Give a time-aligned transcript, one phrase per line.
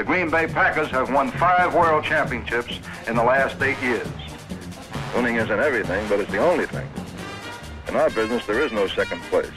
[0.00, 4.08] The Green Bay Packers have won five world championships in the last eight years.
[5.14, 6.88] Winning isn't everything, but it's the only thing.
[7.86, 9.52] In our business, there is no second place.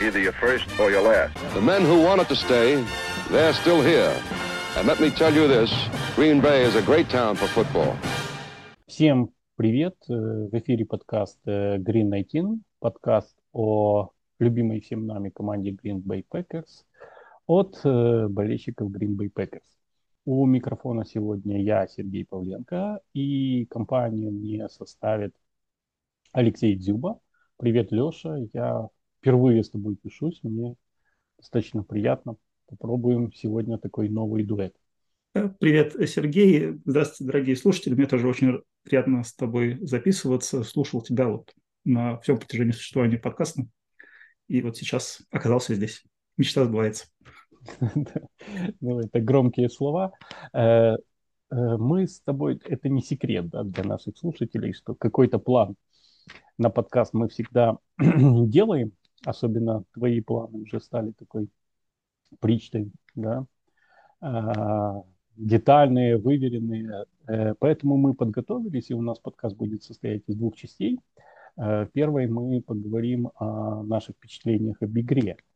[0.00, 1.34] Either you're first or you're last.
[1.54, 2.86] The men who wanted to stay,
[3.30, 4.14] they're still here.
[4.76, 5.72] And let me tell you this,
[6.14, 7.96] Green Bay is a great town for football.
[8.86, 9.96] Всем привет!
[10.06, 16.84] В эфире подкаст Green 19, подкаст о любимой всем нами команде Green Bay Packers
[17.48, 19.66] от болельщиков Green Bay Packers.
[20.26, 25.34] У микрофона сегодня я, Сергей Павленко, и компанию мне составит
[26.32, 27.20] Алексей Дзюба.
[27.56, 28.36] Привет, Леша.
[28.52, 28.88] Я
[29.18, 30.40] впервые с тобой пишусь.
[30.42, 30.76] Мне
[31.38, 32.36] достаточно приятно.
[32.66, 34.76] Попробуем сегодня такой новый дуэт.
[35.32, 36.78] Привет, Сергей.
[36.84, 37.94] Здравствуйте, дорогие слушатели.
[37.94, 40.64] Мне тоже очень приятно с тобой записываться.
[40.64, 43.62] Слушал тебя вот на всем протяжении существования подкаста.
[44.48, 46.04] И вот сейчас оказался здесь.
[46.36, 47.06] Мечта сбывается.
[48.80, 50.12] Ну, это громкие слова.
[50.52, 50.96] Э, э,
[51.50, 55.76] мы с тобой, это не секрет да, для наших слушателей, что какой-то план
[56.58, 58.92] на подкаст мы всегда делаем,
[59.24, 61.48] особенно твои планы уже стали такой
[62.38, 63.44] причтой, да,
[64.20, 65.02] а,
[65.36, 67.06] детальные, выверенные.
[67.26, 71.00] Э, поэтому мы подготовились, и у нас подкаст будет состоять из двух частей.
[71.92, 75.36] Первой мы поговорим о наших впечатлениях об игре–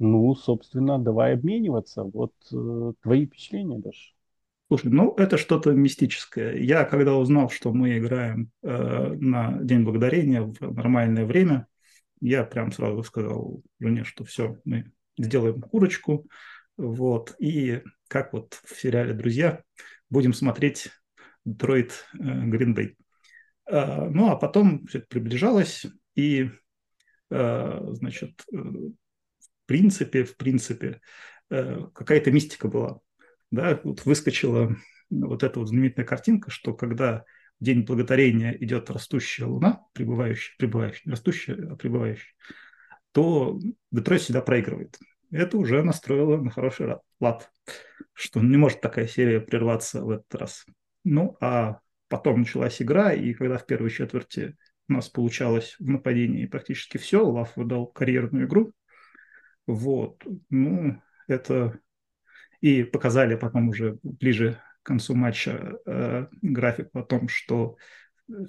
[0.00, 2.02] ну, собственно, давай обмениваться.
[2.02, 4.16] Вот э, твои впечатления, Даш.
[4.68, 6.56] Слушай, ну это что-то мистическое.
[6.56, 11.66] Я когда узнал, что мы играем э, на День Благодарения в нормальное время,
[12.20, 16.26] я прям сразу сказал жене, что все, мы сделаем курочку,
[16.76, 19.62] вот, и как вот в сериале «Друзья»
[20.08, 20.88] будем смотреть
[21.44, 22.96] Детройт Гринбей.
[23.66, 26.50] Э, ну, а потом все это приближалось, и,
[27.30, 28.56] э, значит, э,
[29.70, 31.00] принципе, в принципе,
[31.48, 32.98] э, какая-то мистика была.
[33.52, 34.74] Да, вот выскочила
[35.10, 37.24] вот эта вот знаменитая картинка, что когда
[37.60, 42.32] в день благодарения идет растущая луна, прибывающая, прибывающая, не растущая, а прибывающая,
[43.12, 43.60] то
[43.92, 44.98] Детройт всегда проигрывает.
[45.30, 47.48] Это уже настроило на хороший лад,
[48.12, 50.66] что не может такая серия прерваться в этот раз.
[51.04, 54.56] Ну, а потом началась игра, и когда в первой четверти
[54.88, 58.72] у нас получалось в нападении практически все, Лав выдал карьерную игру,
[59.74, 61.78] вот, ну, это
[62.60, 67.76] и показали потом уже ближе к концу матча э, график о том, что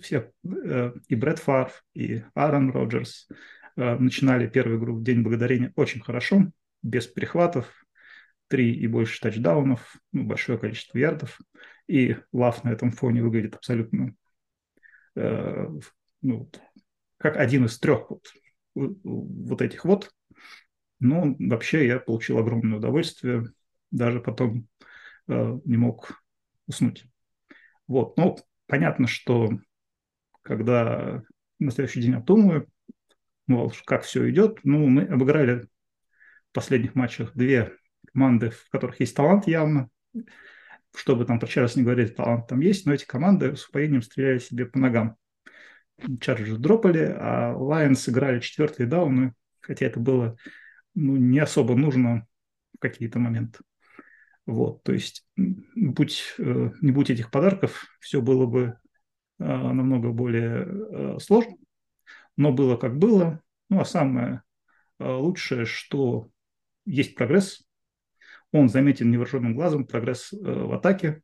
[0.02, 3.28] все э, и Брэд Фарф, и Аарон Роджерс
[3.76, 6.52] э, начинали первую игру в День Благодарения очень хорошо,
[6.84, 7.86] без перехватов,
[8.48, 11.40] три и больше тачдаунов, ну, большое количество ярдов,
[11.88, 14.14] и Лав на этом фоне выглядит абсолютно
[15.16, 15.68] э,
[16.22, 16.50] ну,
[17.18, 18.26] как один из трех вот,
[18.76, 20.12] вот этих вот
[21.02, 23.52] но вообще я получил огромное удовольствие,
[23.90, 24.68] даже потом
[25.28, 26.24] э, не мог
[26.68, 27.06] уснуть.
[27.88, 29.50] Вот, ну, понятно, что
[30.44, 31.24] когда
[31.60, 32.68] на следующий день обдумываю,
[33.48, 35.68] ну, как все идет, ну, мы обыграли
[36.50, 37.76] в последних матчах две
[38.14, 39.90] команды, в которых есть талант явно,
[40.96, 44.38] чтобы там про Чарльз не говорили, талант там есть, но эти команды с упоением стреляли
[44.38, 45.18] себе по ногам.
[46.20, 50.38] Чарджи дропали, а Лайонс играли четвертые дауны, хотя это было
[50.94, 52.28] ну, не особо нужно
[52.76, 53.60] в какие-то моменты.
[54.46, 58.78] Вот, то есть, будь, э, не будь этих подарков, все было бы
[59.40, 61.56] э, намного более э, сложно,
[62.38, 63.42] но было как было.
[63.70, 64.42] Ну, а самое
[65.00, 66.30] лучшее, что
[66.86, 67.66] есть прогресс,
[68.52, 71.22] он заметен невооруженным глазом, прогресс в атаке.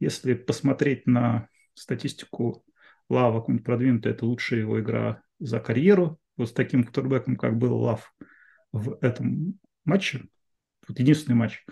[0.00, 2.64] Если посмотреть на статистику
[3.08, 6.18] Лава, какую-нибудь продвинутую, это лучшая его игра за карьеру.
[6.36, 8.12] Вот с таким кутербеком, как был Лав,
[8.72, 10.24] в этом матче,
[10.86, 11.64] вот единственный матч,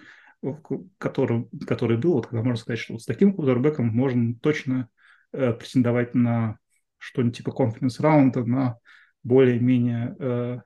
[0.98, 4.88] который, который был, вот когда можно сказать, что вот с таким квотербеком можно точно
[5.32, 6.59] э, претендовать на
[6.98, 8.78] что-нибудь типа конференц-раунда, на
[9.22, 10.59] более-менее, э,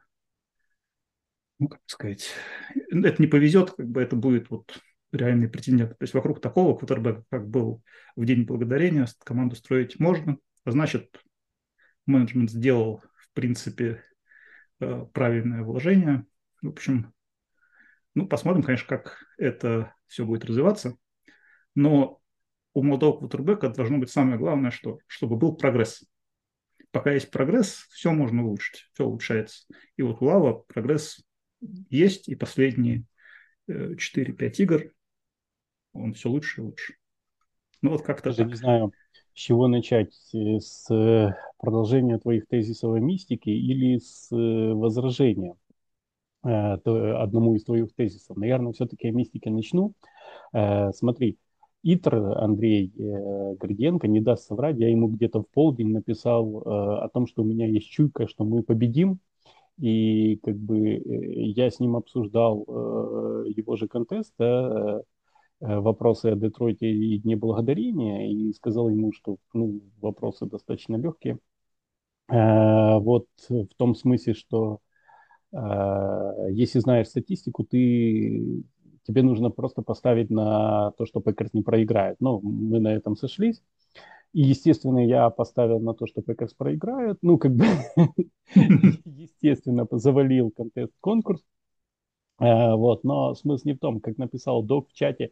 [1.59, 2.31] ну, как сказать,
[2.91, 4.78] это не повезет, как бы это будет вот
[5.12, 5.91] реальный претендент.
[5.99, 7.82] То есть вокруг такого квотербека, как был
[8.17, 11.23] в День Благодарения, команду строить можно, а значит,
[12.06, 14.02] менеджмент сделал, в принципе,
[15.12, 16.26] правильное вложение.
[16.61, 17.12] В общем,
[18.14, 20.96] ну, посмотрим, конечно, как это все будет развиваться.
[21.75, 22.20] Но
[22.75, 26.05] у молодого квотербека должно быть самое главное, что, чтобы был прогресс.
[26.90, 29.67] Пока есть прогресс, все можно улучшить, все улучшается.
[29.96, 31.23] И вот у Лава прогресс
[31.61, 33.05] есть, и последние
[33.69, 33.96] 4-5
[34.40, 34.93] э, игр
[35.93, 36.94] он все лучше и лучше.
[37.81, 38.93] Ну вот как-то Я не знаю,
[39.34, 40.14] с чего начать?
[40.34, 45.55] Э, с э, продолжения твоих тезисов о мистике или с э, возражения
[46.44, 48.37] одному из твоих тезисов?
[48.37, 49.93] Наверное, все-таки о мистике начну.
[50.52, 51.38] Смотри,
[51.84, 57.43] Итр Андрей Гриденко, не даст соврать, я ему где-то в полдень написал о том, что
[57.43, 59.20] у меня есть чуйка, что мы победим,
[59.79, 62.64] и как бы я с ним обсуждал
[63.46, 65.02] его же контест, да,
[65.62, 71.38] вопросы о Детройте и Дне Благодарения, и сказал ему, что ну, вопросы достаточно легкие.
[72.29, 74.81] Э, вот в том смысле, что
[75.53, 75.59] э,
[76.50, 78.64] если знаешь статистику, ты
[79.05, 82.17] тебе нужно просто поставить на то, что Packers не проиграет.
[82.20, 83.62] Ну, мы на этом сошлись.
[84.32, 87.19] И, естественно, я поставил на то, что Packers проиграет.
[87.23, 87.67] Ну, как бы,
[88.55, 91.43] естественно, завалил contest-конкурс.
[92.43, 95.31] Э, вот, но смысл не в том, как написал Док в чате,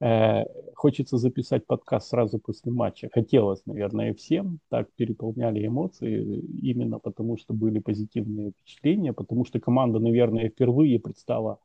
[0.00, 0.44] э,
[0.74, 3.08] хочется записать подкаст сразу после матча.
[3.12, 4.60] Хотелось, наверное, всем.
[4.68, 11.58] Так переполняли эмоции, именно потому что были позитивные впечатления, потому что команда, наверное, впервые предстала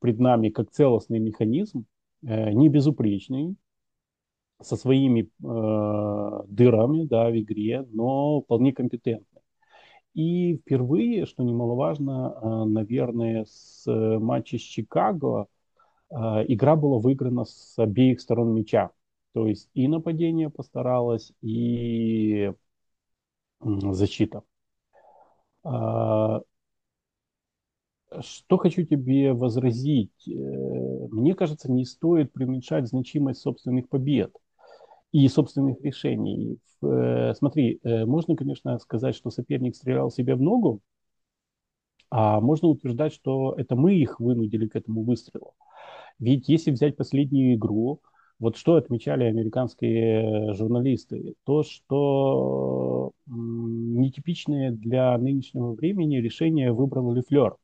[0.00, 1.84] пред нами как целостный механизм,
[2.24, 3.56] э, не безупречный,
[4.62, 9.31] со своими э, дырами да, в игре, но вполне компетентный.
[10.14, 15.46] И впервые, что немаловажно, э, наверное, с э, матча с Чикаго
[16.10, 16.14] э,
[16.48, 18.90] игра была выиграна с обеих сторон мяча.
[19.32, 22.52] То есть и нападение постаралось, и
[23.60, 24.42] защита.
[25.64, 26.40] Э,
[28.20, 30.28] что хочу тебе возразить?
[30.28, 30.32] Э,
[31.10, 34.36] мне кажется, не стоит преуменьшать значимость собственных побед
[35.12, 36.58] и собственных решений.
[36.82, 40.80] Э, смотри, э, можно, конечно, сказать, что соперник стрелял себе в ногу,
[42.10, 45.54] а можно утверждать, что это мы их вынудили к этому выстрелу.
[46.18, 48.00] Ведь если взять последнюю игру,
[48.38, 51.34] вот что отмечали американские журналисты?
[51.44, 57.56] То, что нетипичные для нынешнего времени решения выбрал Лефлер.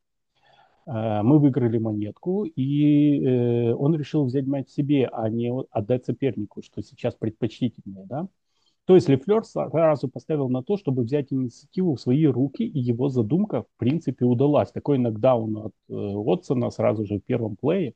[0.88, 6.62] Э, мы выиграли монетку, и э, он решил взять мяч себе, а не отдать сопернику,
[6.62, 8.28] что сейчас предпочтительнее, да.
[8.86, 13.10] То есть Лефлер сразу поставил на то, чтобы взять инициативу в свои руки, и его
[13.10, 14.72] задумка, в принципе, удалась.
[14.72, 17.94] Такой нокдаун от э, Уотсона сразу же в первом плее.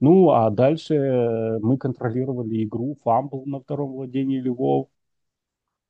[0.00, 4.88] Ну, а дальше мы контролировали игру, fumble на втором владении Львов,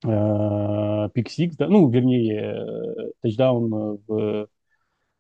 [0.03, 4.49] pick-six, да, ну, вернее, тачдаун в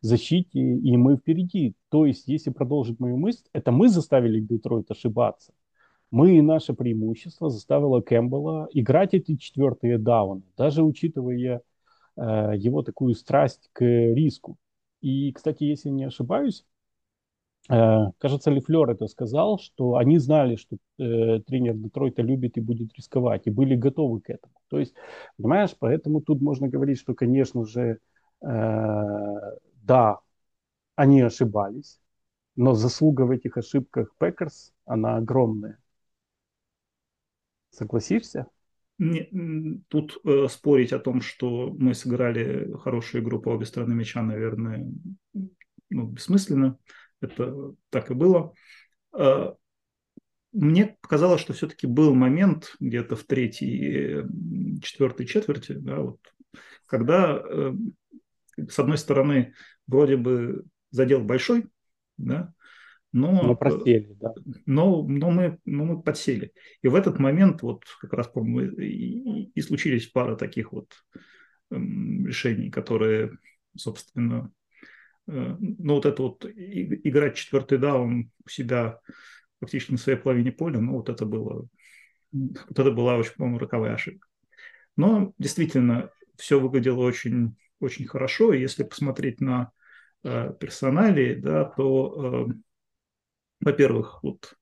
[0.01, 1.75] защите, и мы впереди.
[1.91, 5.53] То есть, если продолжить мою мысль, это мы заставили Детройт ошибаться.
[6.11, 11.63] Мы и наше преимущество заставило Кэмпбелла играть эти четвертые дауны, даже учитывая
[12.17, 14.57] э, его такую страсть к риску.
[15.01, 16.65] И, кстати, если не ошибаюсь,
[17.71, 22.93] э, кажется, Лефлер это сказал, что они знали, что э, тренер Детройта любит и будет
[22.95, 24.55] рисковать, и были готовы к этому.
[24.69, 24.95] То есть,
[25.37, 27.99] понимаешь, поэтому тут можно говорить, что, конечно же,
[28.43, 28.47] э,
[29.91, 30.21] да,
[30.95, 32.01] они ошибались,
[32.55, 35.81] но заслуга в этих ошибках Packers, она огромная.
[37.71, 38.47] Согласишься?
[38.99, 44.23] Не, тут э, спорить о том, что мы сыграли хорошую игру по обе стороны мяча,
[44.23, 44.89] наверное,
[45.33, 46.79] ну, бессмысленно.
[47.21, 48.55] Это так и было.
[49.13, 49.55] Э,
[50.53, 54.23] мне показалось, что все-таки был момент где-то в третьей,
[54.83, 56.21] четвертой четверти, да, вот,
[56.87, 57.73] когда э,
[58.69, 59.55] с одной стороны,
[59.91, 61.67] вроде бы задел большой,
[62.17, 62.53] да,
[63.13, 64.33] но, но просели, да.
[64.67, 66.53] Но, но, мы, но мы подсели.
[66.83, 70.93] И в этот момент вот как раз, по-моему, и, и случились пара таких вот
[71.71, 73.39] эм, решений, которые,
[73.77, 74.53] собственно,
[75.27, 79.01] э, ну вот это вот и, играть четвертый даун у себя
[79.61, 81.69] фактически на своей половине поля, ну вот это было,
[82.33, 84.29] вот это была очень, по-моему, роковая ошибка.
[84.97, 88.53] Но действительно все выглядело очень очень хорошо.
[88.53, 89.80] И если посмотреть на э,
[90.23, 92.53] персоналии, да, то, э,
[93.61, 94.55] во-первых, вот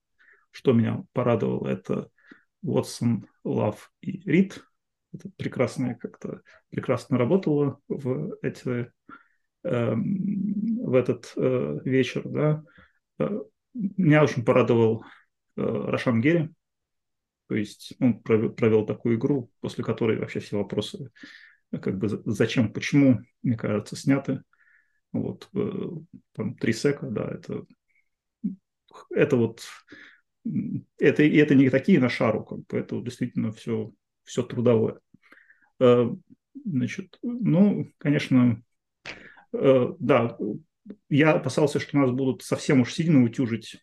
[0.51, 2.11] что меня порадовало, это
[2.63, 4.65] Уотсон, Лав и Рид.
[5.13, 8.93] Это прекрасно как-то прекрасно работало в эти
[9.65, 12.63] э, в этот э, вечер, да.
[13.19, 13.41] Э,
[13.75, 15.05] меня очень порадовал
[15.57, 16.51] э, Рошан Герри,
[17.49, 21.11] то есть он провел, провел такую игру, после которой вообще все вопросы
[21.71, 24.43] как бы зачем, почему, мне кажется, сняты.
[25.13, 25.89] Вот, э,
[26.33, 27.65] там, три сека, да, это,
[29.11, 29.63] это вот,
[30.99, 33.93] это, и это не такие на шару, как бы, это действительно все,
[34.25, 35.01] все трудовое.
[35.81, 36.11] Э,
[36.65, 38.63] значит, ну, конечно,
[39.53, 40.37] э, да,
[41.09, 43.77] я опасался, что нас будут совсем уж сильно утюжить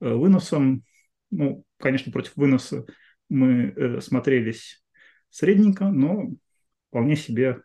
[0.00, 0.84] выносом.
[1.30, 2.84] Ну, конечно, против выноса
[3.30, 4.84] мы смотрелись
[5.30, 6.30] средненько, но
[6.88, 7.62] вполне себе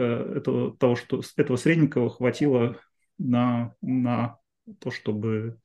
[0.00, 2.78] этого, того, что этого среднего хватило
[3.18, 4.38] на, на
[4.80, 5.58] то, чтобы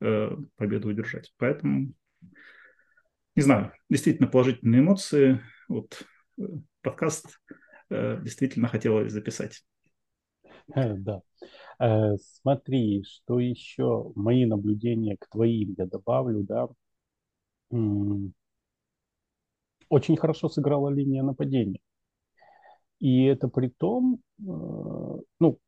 [0.00, 1.32] э, победу удержать.
[1.38, 1.92] Поэтому,
[3.34, 5.40] не знаю, действительно положительные эмоции.
[5.68, 6.02] Вот
[6.38, 6.42] э,
[6.82, 7.40] подкаст
[7.90, 9.62] э, действительно хотелось записать.
[10.74, 11.22] Да.
[11.80, 14.12] Э, смотри, что еще?
[14.14, 16.68] Мои наблюдения к твоим я добавлю, да.
[19.88, 21.80] Очень хорошо сыграла линия нападения.
[23.02, 24.44] И это при том, э,
[25.40, 25.58] ну,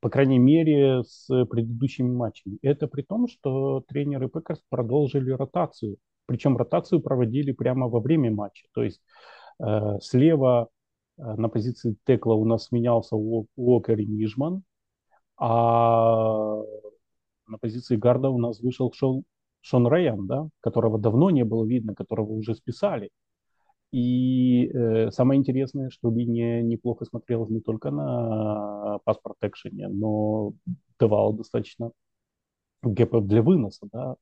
[0.00, 2.58] по крайней мере, с предыдущими матчами.
[2.62, 5.98] Это при том, что тренеры Packers продолжили ротацию.
[6.26, 8.66] Причем ротацию проводили прямо во время матча.
[8.74, 9.00] То есть
[9.62, 10.68] э, слева
[11.16, 14.64] э, на позиции текла у нас менялся Уокер и Нижман,
[15.36, 16.56] а
[17.46, 19.22] на позиции гарда у нас вышел Шон,
[19.60, 23.10] Шон Рэйан, да, которого давно не было видно, которого уже списали.
[23.92, 30.52] И э, самое интересное, что линия неплохо смотрелась не только на паспорт экшене, но
[30.98, 31.90] давала достаточно
[32.82, 33.88] гэпов для выноса.
[33.92, 34.16] Да.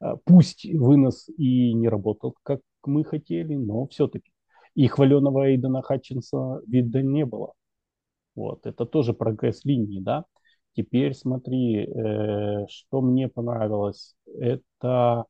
[0.00, 4.30] А, пусть вынос и не работал, как мы хотели, но все-таки.
[4.74, 7.54] И хваленого Эйдена Хатчинса видно не было.
[8.34, 10.24] Вот, это тоже прогресс линии, да.
[10.74, 14.14] Теперь смотри, э, что мне понравилось.
[14.38, 15.24] Это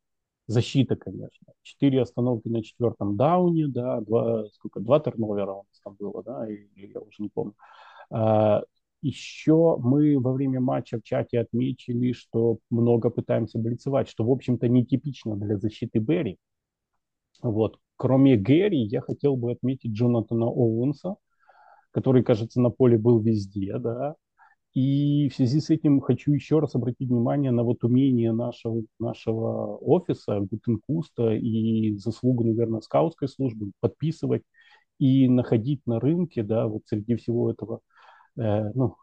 [0.46, 1.52] защита, конечно.
[1.62, 6.48] Четыре остановки на четвертом дауне, да, два, сколько, два терновера у нас там было, да,
[6.48, 7.54] или я уже не помню.
[8.10, 8.62] А,
[9.02, 14.68] еще мы во время матча в чате отметили, что много пытаемся блицевать, что, в общем-то,
[14.68, 16.38] нетипично для защиты Берри.
[17.42, 17.78] Вот.
[17.96, 21.16] Кроме Гэри, я хотел бы отметить Джонатана Оуэнса,
[21.90, 24.16] который, кажется, на поле был везде, да,
[24.76, 29.78] и в связи с этим хочу еще раз обратить внимание на вот умение нашего, нашего
[29.78, 34.42] офиса, Гутенкуста и заслугу, наверное, скаутской службы подписывать
[34.98, 37.80] и находить на рынке, да, вот среди всего этого,
[38.38, 38.96] э, ну,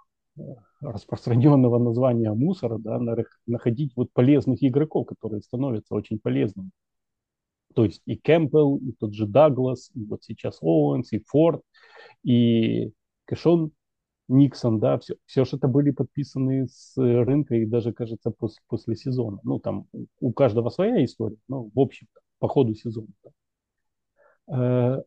[0.80, 3.00] распространенного названия мусора, да,
[3.48, 6.70] находить вот полезных игроков, которые становятся очень полезными.
[7.74, 11.64] То есть и Кэмпбелл, и тот же Даглас, и вот сейчас Оуэнс, и Форд,
[12.22, 12.92] и
[13.26, 13.72] Кишон
[14.28, 19.40] Никсон, да, все, все это были подписаны с рынка и даже, кажется, после, после сезона.
[19.44, 19.88] Ну, там
[20.20, 22.08] у каждого своя история, но в общем
[22.40, 23.08] по ходу сезона.
[23.24, 23.32] Да.
[24.48, 25.02] Э,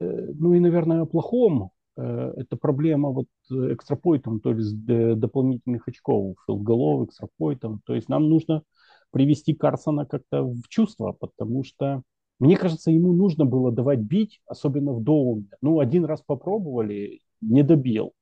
[0.00, 1.70] э, ну и, наверное, о плохом.
[1.96, 7.80] Э, это проблема вот экстрапойтом, то есть дополнительных очков, филголов, экстрапойтом.
[7.84, 8.62] То есть нам нужно
[9.10, 12.02] привести Карсона как-то в чувство, потому что
[12.38, 15.48] мне кажется, ему нужно было давать бить, особенно в доуне.
[15.60, 18.14] Ну, один раз попробовали, не добил.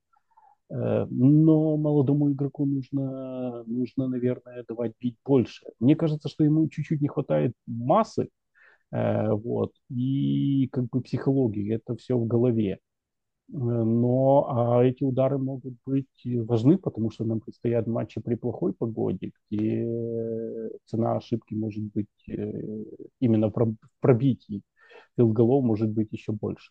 [0.70, 5.66] Э, но молодому игроку нужно, нужно, наверное, давать бить больше.
[5.80, 8.28] Мне кажется, что ему чуть-чуть не хватает массы,
[8.92, 12.72] э, вот, и как бы психологии, это все в голове.
[12.74, 12.78] Э,
[13.52, 19.32] но а эти удары могут быть важны, потому что нам предстоят матчи при плохой погоде,
[19.50, 22.06] где цена ошибки может быть
[23.20, 24.62] именно в пробитии
[25.16, 26.70] филголов может быть еще больше.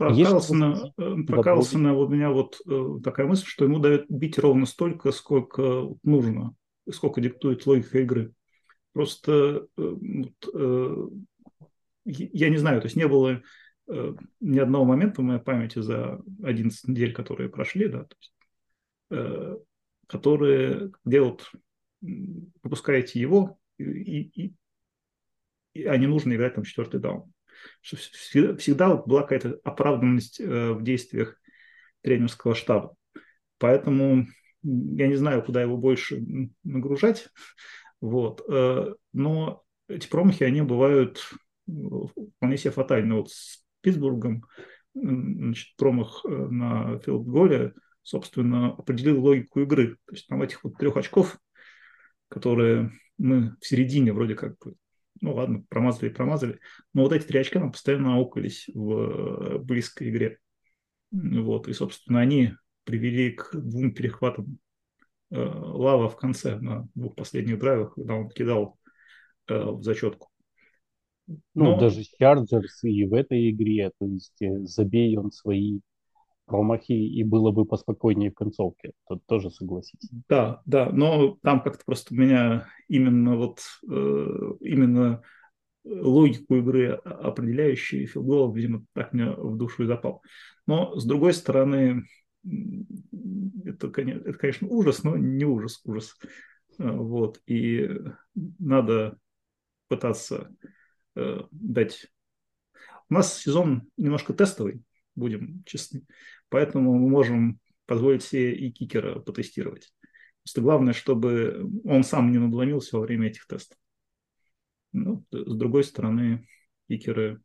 [0.00, 4.38] Про Карлсона, э, про Карлсона у меня вот э, такая мысль, что ему дают бить
[4.38, 6.54] ровно столько, сколько нужно,
[6.90, 8.32] сколько диктует логика игры.
[8.94, 11.06] Просто э,
[12.06, 13.42] я не знаю, то есть не было
[14.40, 19.62] ни одного момента в моей памяти за 11 недель, которые прошли, да, то есть,
[20.06, 21.50] которые, где вот
[22.62, 24.54] выпускаете его, и, и,
[25.74, 27.32] и, а не нужно играть там четвертый даун
[27.80, 27.96] что
[28.56, 31.36] всегда была какая-то оправданность э, в действиях
[32.02, 32.94] тренерского штаба.
[33.58, 34.26] Поэтому
[34.62, 36.22] я не знаю, куда его больше
[36.64, 37.28] нагружать.
[38.00, 38.42] Вот.
[38.48, 41.22] Э, но эти промахи, они бывают
[41.66, 43.16] вполне себе фатальны.
[43.16, 44.46] Вот с Питтсбургом
[44.94, 49.98] значит, промах э, на филдголе, собственно, определил логику игры.
[50.06, 51.38] То есть там этих вот трех очков,
[52.28, 54.54] которые мы в середине вроде как
[55.20, 56.60] ну ладно, промазали и промазали.
[56.94, 60.38] Но вот эти три очка нам постоянно аукались в э, близкой игре.
[61.10, 62.52] Вот, и, собственно, они
[62.84, 64.58] привели к двум перехватам
[65.30, 68.78] э, Лава в конце на двух последних драйвах, когда он кидал
[69.48, 70.28] э, в зачетку.
[71.26, 71.74] Ну, Но...
[71.74, 75.80] Ну, даже Чарджерс и в этой игре, то есть э, забей он свои
[76.50, 78.90] промахи, и было бы поспокойнее в концовке.
[79.08, 80.10] Тут тоже согласись.
[80.28, 85.22] Да, да, но там как-то просто у меня именно вот э, именно
[85.84, 90.22] логику игры определяющий филгол, видимо, так мне в душу и запал.
[90.66, 92.04] Но, с другой стороны,
[92.44, 96.16] это, это, конечно, ужас, но не ужас, ужас.
[96.78, 97.88] Э, вот, и
[98.58, 99.18] надо
[99.88, 100.52] пытаться
[101.14, 102.08] э, дать...
[103.08, 104.82] У нас сезон немножко тестовый,
[105.14, 106.02] будем честны.
[106.50, 109.92] Поэтому мы можем позволить себе и кикера потестировать.
[110.42, 113.78] Просто главное, чтобы он сам не надломился во время этих тестов.
[114.92, 116.46] Ну, с другой стороны,
[116.88, 117.40] кикеры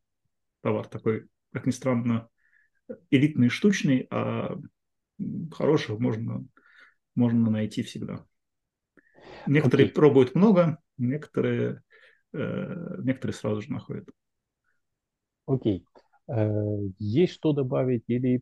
[0.61, 2.27] товар такой, как ни странно,
[3.11, 4.57] элитный и штучный, а
[5.51, 6.45] хороших можно,
[7.15, 8.25] можно найти всегда.
[9.47, 9.93] Некоторые okay.
[9.93, 11.83] пробуют много, некоторые,
[12.33, 14.09] э, некоторые сразу же находят.
[15.45, 15.85] Окей.
[16.27, 16.35] Okay.
[16.35, 18.41] Э, есть что добавить или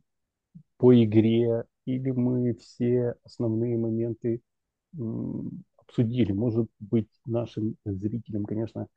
[0.83, 4.41] по игре, или мы все основные моменты
[5.77, 6.33] обсудили?
[6.33, 8.87] Может быть, нашим зрителям, конечно,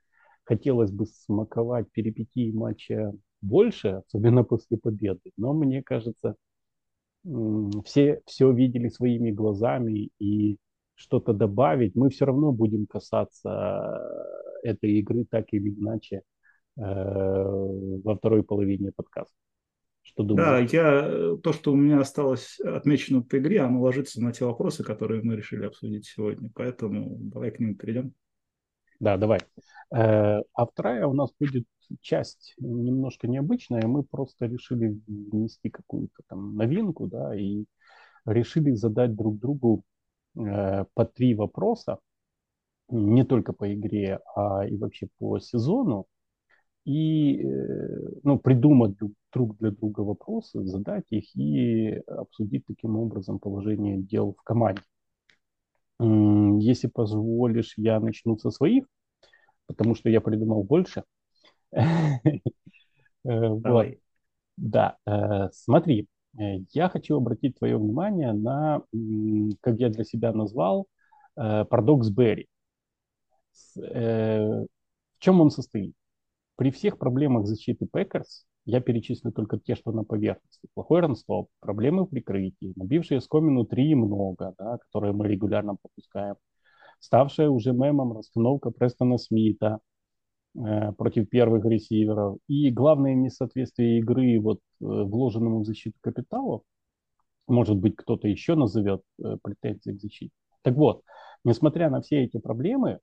[0.43, 6.35] хотелось бы смаковать перипетии матча больше, особенно после победы, но мне кажется,
[7.85, 10.57] все все видели своими глазами и
[10.97, 14.03] что-то добавить, мы все равно будем касаться
[14.65, 19.37] этой игры так или иначе э, во второй половине подкаста.
[20.07, 20.71] Что думаешь?
[20.71, 24.85] Да, я, то, что у меня осталось отмечено по игре, оно ложится на те вопросы,
[24.85, 26.49] которые мы решили обсудить сегодня.
[26.55, 28.13] Поэтому давай к ним перейдем.
[29.01, 29.41] Да, давай.
[29.93, 31.65] Э, а вторая у нас будет
[32.01, 33.87] часть немножко необычная.
[33.87, 37.65] Мы просто решили внести какую-то там новинку, да, и
[38.25, 39.83] решили задать друг другу
[40.37, 41.99] э, по три вопроса,
[42.89, 46.07] не только по игре, а и вообще по сезону,
[46.85, 49.13] и э, ну, придумать друг
[49.45, 54.83] для друга вопросы, задать их и обсудить таким образом положение дел в команде.
[55.99, 58.87] Если позволишь, я начну со своих,
[59.67, 61.05] потому что я придумал больше.
[63.29, 63.57] Э.
[64.57, 66.07] Да, э, смотри,
[66.39, 68.83] э, я хочу обратить твое внимание на,
[69.61, 70.87] как я для себя назвал,
[71.35, 72.47] парадокс Берри.
[73.75, 74.69] В
[75.19, 75.93] чем он состоит?
[76.55, 80.69] При всех проблемах защиты Packers я перечислю только те, что на поверхности.
[80.75, 85.77] Плохой run stop, проблемы в прикрытии, набившие оскомину 3 и много, да, которые мы регулярно
[85.77, 86.35] пропускаем,
[86.99, 89.79] ставшая уже мемом расстановка Престона Смита
[90.57, 96.65] э, против первых ресиверов и главное несоответствие игры вот э, вложенному в защиту капиталу,
[97.47, 100.33] может быть, кто-то еще назовет э, претензии к защите.
[100.63, 101.03] Так вот,
[101.45, 102.99] несмотря на все эти проблемы,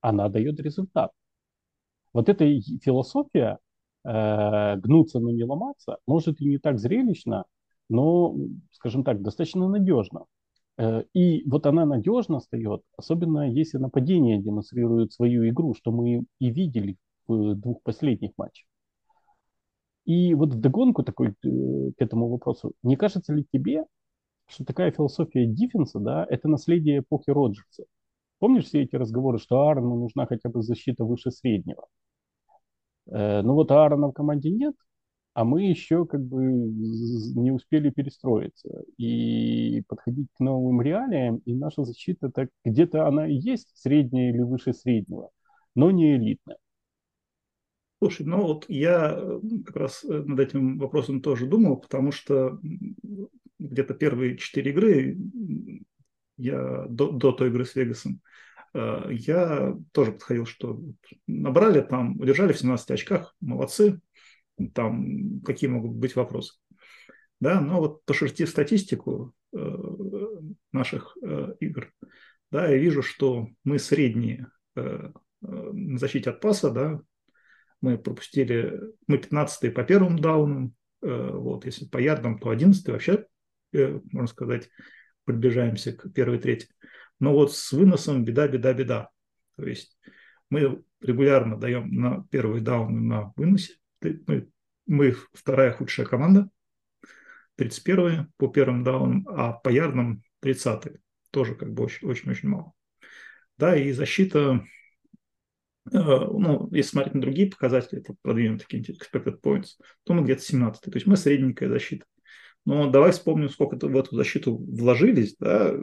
[0.00, 1.12] она дает результат.
[2.14, 2.46] Вот эта
[2.80, 3.58] философия
[4.04, 7.44] э, гнуться, но не ломаться, может и не так зрелищно,
[7.88, 8.36] но,
[8.72, 10.24] скажем так, достаточно надежно.
[10.78, 16.50] Э, и вот она надежно встает, особенно если нападение демонстрирует свою игру, что мы и
[16.50, 18.66] видели в двух последних матчах.
[20.04, 21.32] И вот вдогонку такой э,
[21.96, 23.84] к этому вопросу, не кажется ли тебе,
[24.46, 27.84] что такая философия дефенса, да, это наследие эпохи Роджерса?
[28.38, 31.86] Помнишь все эти разговоры, что Аарону нужна хотя бы защита выше среднего?
[33.10, 34.74] Э, ну вот Аарона в команде нет,
[35.34, 41.84] а мы еще как бы не успели перестроиться и подходить к новым реалиям, и наша
[41.84, 45.30] защита так где-то она и есть средняя или выше среднего,
[45.74, 46.58] но не элитная.
[47.98, 52.58] Слушай, ну вот я э, как раз э, над этим вопросом тоже думал, потому что
[53.58, 55.18] где-то первые четыре игры
[56.36, 58.20] я до, до той игры с Вегасом,
[58.74, 60.80] я тоже подходил, что
[61.26, 64.00] набрали там, удержали в 17 очках, молодцы,
[64.74, 66.54] там какие могут быть вопросы.
[67.40, 69.76] Да, но вот пошерстив статистику э,
[70.70, 71.92] наших э, игр,
[72.52, 77.00] да, я вижу, что мы средние э, э на защите от паса, да,
[77.80, 83.26] мы пропустили, мы 15 по первым даунам, э, вот, если по ярдам, то 11 вообще,
[83.72, 84.70] э, можно сказать,
[85.24, 86.68] приближаемся к первой трети.
[87.22, 89.08] Но вот с выносом беда, беда, беда.
[89.56, 89.96] То есть
[90.50, 94.50] мы регулярно даем на первый даун на выносе, мы,
[94.86, 96.50] мы вторая худшая команда,
[97.54, 100.94] 31 по первым даунам, а по ярдам 30
[101.30, 102.72] тоже как бы очень-очень мало.
[103.56, 104.64] Да, и защита,
[105.92, 110.42] э, ну, если смотреть на другие показатели, это продвинутые такие expected points, то мы где-то
[110.42, 112.04] 17 То есть мы средненькая защита.
[112.64, 115.74] Но давай вспомним, сколько в эту защиту вложились, да,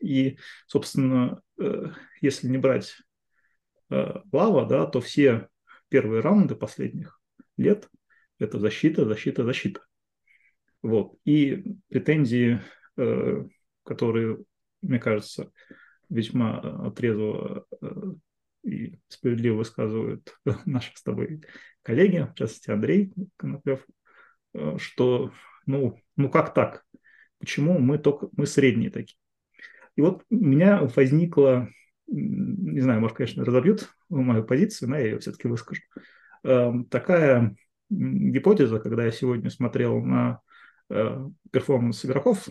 [0.00, 1.86] и, собственно, э,
[2.20, 2.96] если не брать
[3.90, 5.48] э, Лава, да, то все
[5.88, 7.20] первые раунды последних
[7.56, 7.88] лет
[8.38, 9.80] это защита, защита, защита.
[10.80, 11.16] Вот.
[11.24, 12.60] И претензии,
[12.96, 13.44] э,
[13.82, 14.44] которые,
[14.80, 15.50] мне кажется,
[16.08, 17.66] весьма трезво
[18.62, 21.42] и справедливо высказывают наши с тобой
[21.82, 23.84] коллеги, в частности Андрей Коноплев,
[24.78, 25.32] что
[25.66, 26.84] ну, ну как так?
[27.38, 29.18] Почему мы только мы средние такие?
[29.96, 31.68] И вот у меня возникла,
[32.06, 35.82] не знаю, может, конечно, разобьют мою позицию, но я ее все-таки выскажу.
[36.44, 37.56] Эм, такая
[37.90, 40.40] гипотеза, когда я сегодня смотрел на
[40.90, 42.48] э, перформанс игроков,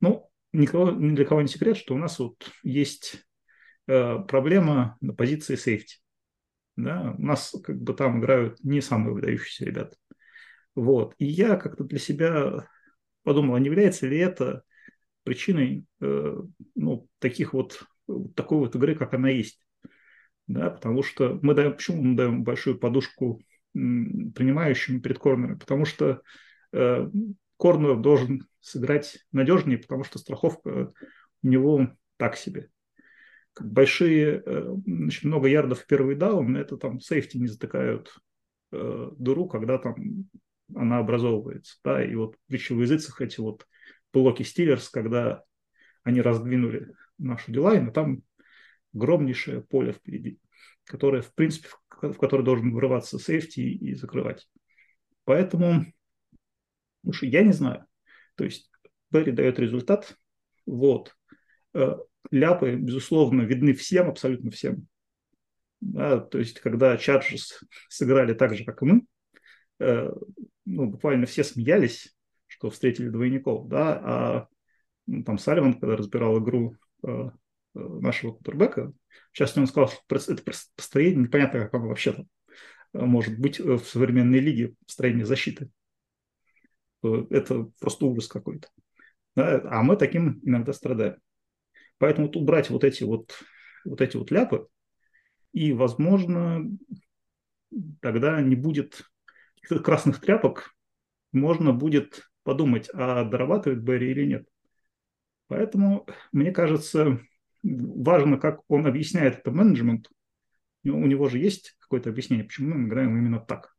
[0.00, 3.26] ну, никого, ни для кого не секрет, что у нас вот есть
[3.86, 5.98] э, проблема на позиции сейфти.
[6.76, 7.14] Да?
[7.18, 9.96] У нас как бы там играют не самые выдающиеся ребята.
[10.78, 11.16] Вот.
[11.18, 12.68] И я как-то для себя
[13.24, 14.62] подумал, а не является ли это
[15.24, 16.40] причиной э,
[16.76, 17.82] ну, таких вот,
[18.36, 19.60] такой вот игры, как она есть.
[20.46, 25.58] Да, потому что мы даем, почему мы даем большую подушку принимающим перед корнером?
[25.58, 26.22] Потому что
[26.72, 27.10] э,
[27.56, 30.92] корнер должен сыграть надежнее, потому что страховка
[31.42, 31.88] у него
[32.18, 32.70] так себе.
[33.60, 38.16] Большие, э, значит, много ярдов в первый даун, это там safety не затыкают
[38.70, 40.28] э, дыру, когда там
[40.74, 41.78] она образовывается.
[41.84, 42.04] Да?
[42.04, 43.66] И вот в речевых эти вот
[44.12, 45.42] блоки Steelers, когда
[46.02, 48.22] они раздвинули нашу D-line, а там
[48.94, 50.38] огромнейшее поле впереди,
[50.84, 54.48] которое, в принципе, в которое должен врываться safety и закрывать.
[55.24, 55.86] Поэтому
[57.02, 57.86] уж я не знаю.
[58.34, 58.70] То есть
[59.10, 60.16] Берри дает результат.
[60.66, 61.14] Вот.
[61.74, 61.96] Э,
[62.30, 64.86] ляпы, безусловно, видны всем, абсолютно всем.
[65.80, 69.02] Да, то есть, когда Чарджерс сыграли так же, как и мы,
[69.78, 70.10] э,
[70.68, 72.14] ну, буквально все смеялись,
[72.46, 74.48] что встретили двойников, да, а
[75.06, 77.30] ну, там Салливан, когда разбирал игру э, э
[77.74, 78.92] нашего кутербека,
[79.32, 80.42] сейчас он сказал, что это
[80.76, 82.26] построение, непонятно, как оно вообще там
[82.92, 85.70] э, может быть в современной лиге построение защиты.
[87.02, 88.68] Это просто ужас какой-то.
[89.36, 89.62] Да?
[89.70, 91.16] А мы таким иногда страдаем.
[91.98, 93.38] Поэтому вот убрать вот эти вот,
[93.84, 94.66] вот эти вот ляпы,
[95.52, 96.64] и, возможно,
[98.00, 99.02] тогда не будет
[99.60, 100.74] красных тряпок,
[101.32, 104.48] можно будет подумать, а дорабатывает Берри или нет.
[105.48, 107.20] Поэтому, мне кажется,
[107.62, 110.08] важно, как он объясняет это менеджмент.
[110.84, 113.74] У него же есть какое-то объяснение, почему мы играем именно так.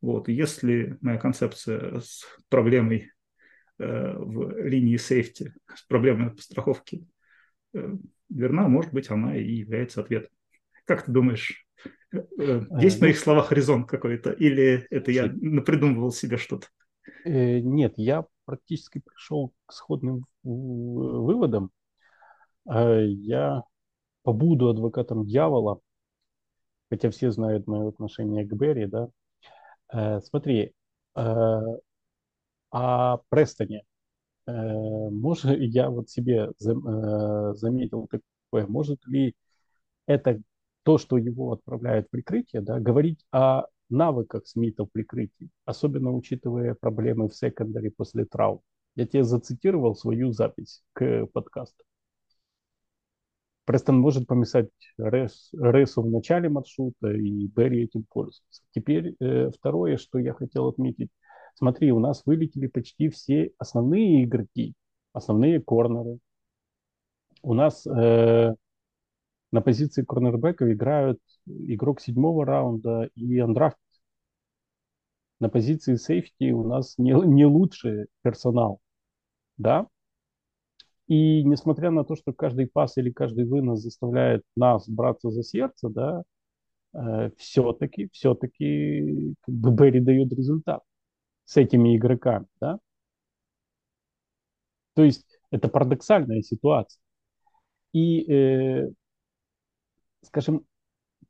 [0.00, 0.28] Вот.
[0.28, 3.10] если моя концепция с проблемой
[3.78, 7.06] э, в линии сейфти, с проблемой по страховке
[7.72, 7.94] э,
[8.28, 10.30] верна, может быть, она и является ответом.
[10.84, 11.63] Как ты думаешь,
[12.12, 16.68] э, э, есть в моих словах резон какой-то, или это я напридумывал себе что-то?
[17.24, 21.70] Э, нет, я практически пришел к сходным выводам.
[22.66, 23.62] Я
[24.22, 25.80] побуду адвокатом дьявола,
[26.90, 30.20] хотя все знают мое отношение к Берри, да.
[30.22, 30.72] Смотри,
[31.14, 31.78] о
[33.28, 33.84] Престоне.
[34.46, 39.34] Может, я вот себе заметил такое, может ли
[40.06, 40.40] это
[40.84, 46.74] то, что его отправляют в прикрытие, да, говорить о навыках Смита в прикрытии, особенно учитывая
[46.74, 48.60] проблемы в секондаре после травм.
[48.96, 51.84] Я тебе зацитировал свою запись к подкасту.
[53.64, 54.68] Престон может помешать
[54.98, 58.62] Рес, Ресу в начале маршрута, и Берри этим пользуется.
[58.72, 61.08] Теперь э, второе, что я хотел отметить.
[61.54, 64.74] Смотри, у нас вылетели почти все основные игроки,
[65.14, 66.18] основные корнеры.
[67.42, 68.54] У нас э,
[69.54, 73.78] на позиции корнербека играют игрок седьмого раунда и андрафт.
[75.38, 78.80] На позиции сейфти у нас не, не лучший персонал.
[79.56, 79.86] Да?
[81.06, 85.88] И несмотря на то, что каждый пас или каждый вынос заставляет нас браться за сердце,
[85.88, 86.24] да,
[86.92, 90.82] э, все-таки, все-таки как бы Берри дает результат
[91.44, 92.80] с этими игроками, да.
[94.94, 97.00] То есть это парадоксальная ситуация.
[97.92, 98.90] И э,
[100.24, 100.66] скажем,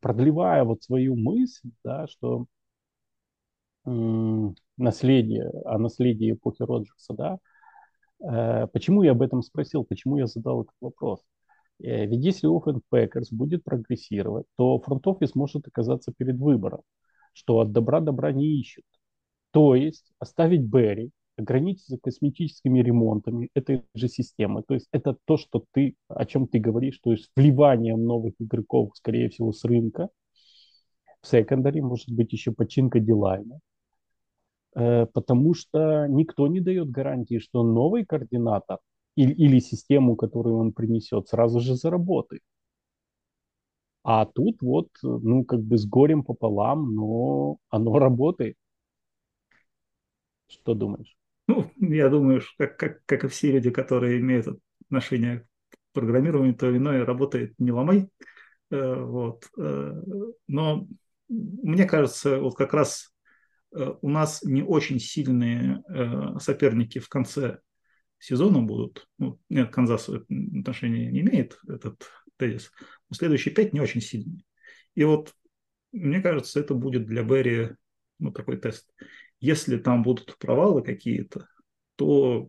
[0.01, 2.47] продлевая вот свою мысль, да, что
[4.77, 7.39] наследие, о наследии эпохи Роджерса, да,
[8.21, 11.21] э, почему я об этом спросил, почему я задал этот вопрос?
[11.81, 16.81] Э, ведь если Offense Packers будет прогрессировать, то фронт-офис может оказаться перед выбором,
[17.33, 18.85] что от добра добра не ищут.
[19.51, 24.63] То есть оставить Берри, ограничиться косметическими ремонтами этой же системы.
[24.63, 28.93] То есть это то, что ты, о чем ты говоришь, то есть вливанием новых игроков,
[28.95, 30.09] скорее всего, с рынка.
[31.23, 33.61] В секондаре может быть еще починка дилайна.
[34.75, 38.79] Э, потому что никто не дает гарантии, что новый координатор
[39.17, 42.43] или, или систему, которую он принесет, сразу же заработает.
[44.03, 48.57] А тут вот, ну, как бы с горем пополам, но оно работает.
[50.49, 51.17] Что думаешь?
[51.47, 54.47] Ну, я думаю, как, как, как и все люди, которые имеют
[54.87, 58.09] отношение к программированию, то иное работает не ломай.
[58.71, 59.49] Э, вот.
[59.59, 60.03] Э,
[60.47, 60.87] но
[61.29, 63.15] мне кажется, вот как раз
[63.75, 65.83] э, у нас не очень сильные
[66.39, 67.59] соперники в конце
[68.19, 69.07] сезона будут.
[69.19, 72.71] Ну, нет, Канзас отношения не имеет этот тезис.
[73.11, 74.45] Но следующие пять не очень сильные.
[74.95, 75.35] И вот
[75.93, 77.71] мне кажется, это будет для Берри
[78.19, 78.93] ну, такой тест.
[79.45, 81.47] Если там будут провалы какие-то,
[81.97, 82.49] то,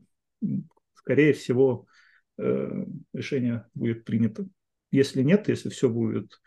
[0.93, 1.87] скорее всего,
[2.37, 4.47] решение будет принято.
[4.91, 6.39] Если нет, если все будет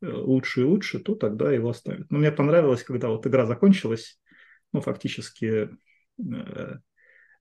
[0.00, 2.10] лучше и лучше, то тогда его оставят.
[2.10, 4.18] Но мне понравилось, когда вот игра закончилась,
[4.72, 5.68] ну, фактически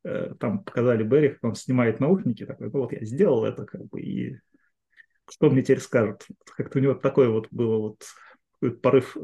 [0.04, 4.02] там показали Берри, как он снимает наушники, такой, ну вот я сделал это, как бы,
[4.02, 4.38] и
[5.30, 6.28] что мне теперь скажут?
[6.58, 7.96] Как-то у него такой вот был
[8.60, 9.16] вот порыв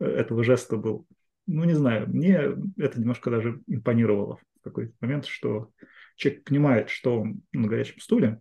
[0.00, 1.06] этого жеста был
[1.46, 2.34] ну, не знаю, мне
[2.76, 5.70] это немножко даже импонировало в какой-то момент, что
[6.16, 8.40] человек понимает, что он на горячем стуле,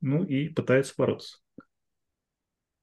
[0.00, 1.38] ну и пытается бороться.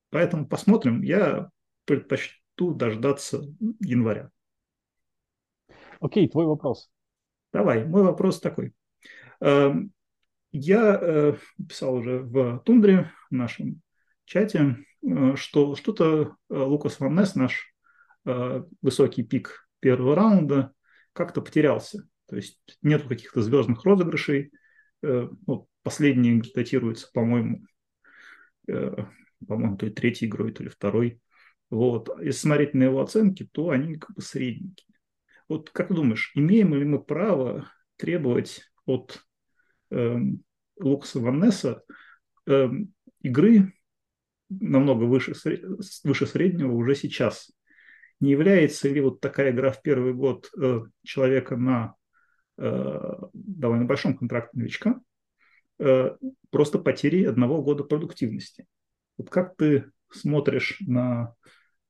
[0.10, 1.02] Поэтому посмотрим.
[1.02, 1.50] Я
[1.86, 3.42] предпочту дождаться
[3.80, 4.30] января.
[6.00, 6.92] Окей, твой вопрос.
[7.52, 8.74] Давай, мой вопрос такой.
[9.40, 9.92] Эм,
[10.52, 11.34] я э,
[11.68, 13.82] писал уже в Тундре, в нашем
[14.26, 17.73] чате, э, что что-то э, Лукас Ван Несс, наш
[18.26, 20.74] высокий пик первого раунда
[21.14, 22.08] как-то потерялся.
[22.28, 24.52] То есть нет каких-то звездных розыгрышей.
[25.04, 27.66] Э, ну, последний датируется, по-моему,
[28.68, 28.96] э,
[29.48, 31.22] по-моему, то ли третьей игрой, то ли второй.
[31.70, 32.10] Вот.
[32.22, 34.96] Если смотреть на его оценки, то они как бы средненькие.
[35.50, 39.24] Вот как ты думаешь, имеем ли мы право требовать от
[39.92, 40.18] э,
[40.80, 41.84] Лукаса Ваннеса
[42.48, 42.70] э,
[43.22, 43.74] игры
[44.50, 45.34] намного выше,
[46.04, 47.52] выше среднего уже сейчас?
[48.24, 51.96] Не является ли вот такая игра в первый год э, человека на
[52.58, 53.00] э,
[53.34, 55.02] довольно большом контракте новичка
[55.78, 56.16] э,
[56.50, 58.66] просто потерей одного года продуктивности.
[59.18, 61.36] Вот как ты смотришь на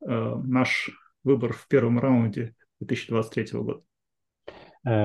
[0.02, 0.90] наш
[1.24, 3.82] выбор в первом раунде 2023 года?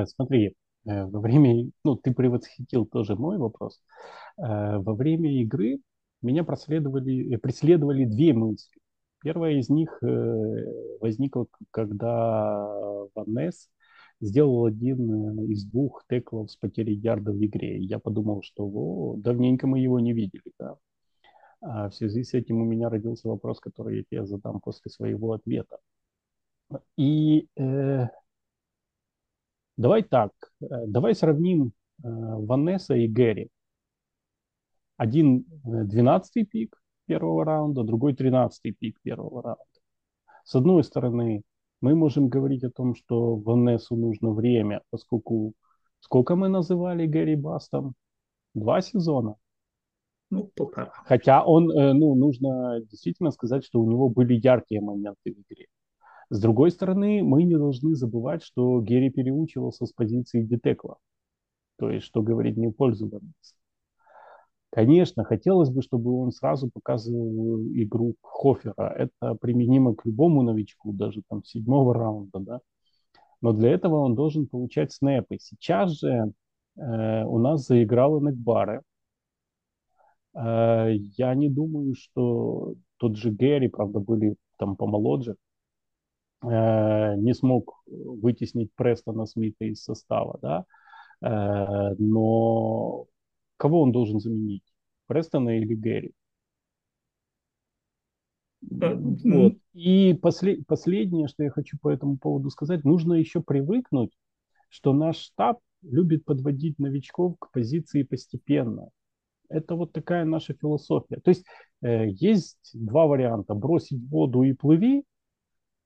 [0.06, 3.80] Смотри, во время, ну, ты превосхитил тоже мой вопрос.
[4.36, 5.78] Во время игры
[6.20, 8.80] меня преследовали две мысли.
[9.20, 12.66] Первая из них э, возникла, когда
[13.14, 13.68] Ваннес
[14.20, 17.78] сделал один э, из двух теклов с потерей ярда в игре.
[17.78, 20.52] я подумал, что о, давненько мы его не видели.
[20.58, 20.76] Да?
[21.60, 25.32] А в связи с этим у меня родился вопрос, который я тебе задам после своего
[25.32, 25.78] ответа.
[26.96, 28.06] И э,
[29.76, 33.50] давай так, э, давай сравним э, Ванесса и Гэри.
[34.96, 39.64] Один 12 пик, первого раунда, другой 13-й пик первого раунда.
[40.44, 41.42] С одной стороны,
[41.80, 45.54] мы можем говорить о том, что Ванессу нужно время, поскольку
[46.00, 47.94] сколько мы называли Гэри Бастом?
[48.54, 49.34] Два сезона.
[50.30, 50.92] Ну, полтора.
[51.04, 55.66] Хотя он, э, ну, нужно действительно сказать, что у него были яркие моменты в игре.
[56.30, 60.96] С другой стороны, мы не должны забывать, что Герри переучивался с позиции детекла.
[61.78, 63.54] То есть, что говорить не в пользу Ванесса.
[64.70, 68.94] Конечно, хотелось бы, чтобы он сразу показывал игру Хофера.
[68.98, 72.60] Это применимо к любому новичку, даже там седьмого раунда, да.
[73.40, 75.38] Но для этого он должен получать снэпы.
[75.40, 76.32] Сейчас же
[76.76, 78.82] э, у нас заиграл Энекбаре.
[80.34, 85.36] Э, я не думаю, что тот же Гэри, правда, были там помоложе,
[86.42, 90.64] э, не смог вытеснить Престона Смита из состава, да.
[91.22, 93.06] Э, но
[93.58, 94.62] Кого он должен заменить?
[95.06, 96.12] Престона или Гэри?
[98.62, 99.56] Э, вот.
[99.74, 104.12] И после, последнее, что я хочу по этому поводу сказать, нужно еще привыкнуть,
[104.70, 108.88] что наш штаб любит подводить новичков к позиции постепенно.
[109.48, 111.20] Это вот такая наша философия.
[111.20, 111.44] То есть
[111.82, 113.54] э, есть два варианта.
[113.54, 115.04] Бросить воду и плыви,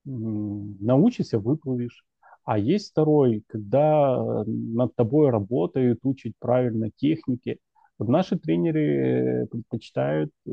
[0.05, 2.05] научишься, выплывешь.
[2.43, 7.59] А есть второй, когда э, над тобой работают, учат правильно техники.
[7.97, 10.49] Вот наши тренеры предпочитают э,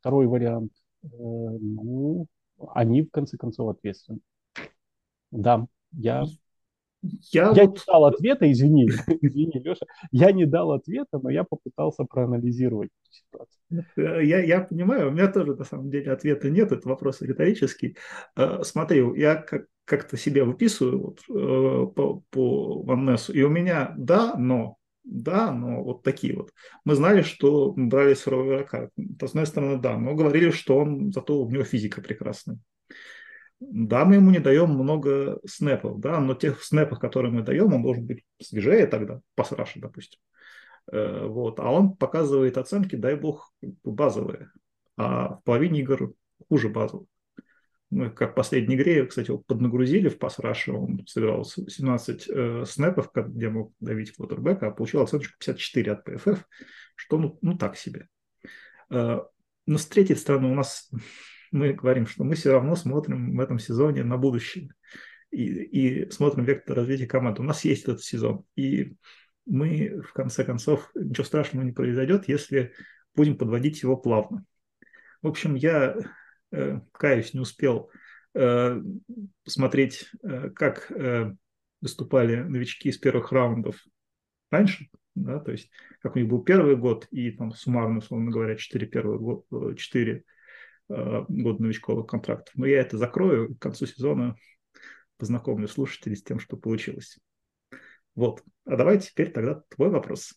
[0.00, 0.72] второй вариант.
[1.04, 2.26] Э, ну,
[2.74, 4.18] они в конце концов ответственны.
[5.30, 6.24] Да, я
[7.02, 7.78] я, я вот...
[7.78, 8.88] не дал ответа, извини,
[9.22, 14.26] извини, Леша, я не дал ответа, но я попытался проанализировать ситуацию.
[14.26, 17.96] Я, я понимаю, у меня тоже на самом деле ответа нет, это вопрос риторический.
[18.62, 24.36] Смотри, я как, как-то себе выписываю вот, э, по, по Ваннесу, и у меня да,
[24.36, 26.52] но, да, но вот такие вот.
[26.84, 28.90] Мы знали, что мы брали сырого игрока.
[28.96, 32.58] С одной стороны, да, но говорили, что он, зато у него физика прекрасная.
[33.58, 37.82] Да, мы ему не даем много снэпов, да, но тех снэпов, которые мы даем, он
[37.82, 40.20] должен быть свежее тогда, по сраше, допустим.
[40.92, 41.58] Э, вот.
[41.58, 44.52] А он показывает оценки, дай бог, базовые.
[44.96, 46.12] А в половине игр
[46.48, 47.08] хуже базовых
[47.90, 53.10] мы как в последней игре, кстати, его поднагрузили в пас он собирал 17 э, снэпов,
[53.12, 56.38] где мог давить квотербека, а получил оценочку 54 от PFF,
[56.94, 58.08] что ну, ну так себе.
[58.90, 59.20] Э,
[59.66, 60.90] но с третьей стороны у нас,
[61.52, 64.70] мы говорим, что мы все равно смотрим в этом сезоне на будущее
[65.30, 67.42] и, и смотрим вектор развития команды.
[67.42, 68.44] У нас есть этот сезон.
[68.56, 68.94] И
[69.46, 72.72] мы, в конце концов, ничего страшного не произойдет, если
[73.14, 74.44] будем подводить его плавно.
[75.22, 75.96] В общем, я,
[76.92, 77.90] каюсь, не успел
[78.34, 78.80] э,
[79.44, 81.34] посмотреть, э, как э,
[81.80, 83.76] выступали новички из первых раундов
[84.50, 88.56] раньше, да, то есть как у них был первый год и там суммарно, условно говоря,
[88.56, 90.24] 4 первых год, 4
[90.88, 92.54] э, года новичковых контрактов.
[92.56, 94.36] Но я это закрою, к концу сезона
[95.18, 97.18] познакомлю слушателей с тем, что получилось.
[98.14, 98.42] Вот.
[98.64, 100.34] А давай теперь тогда твой вопрос.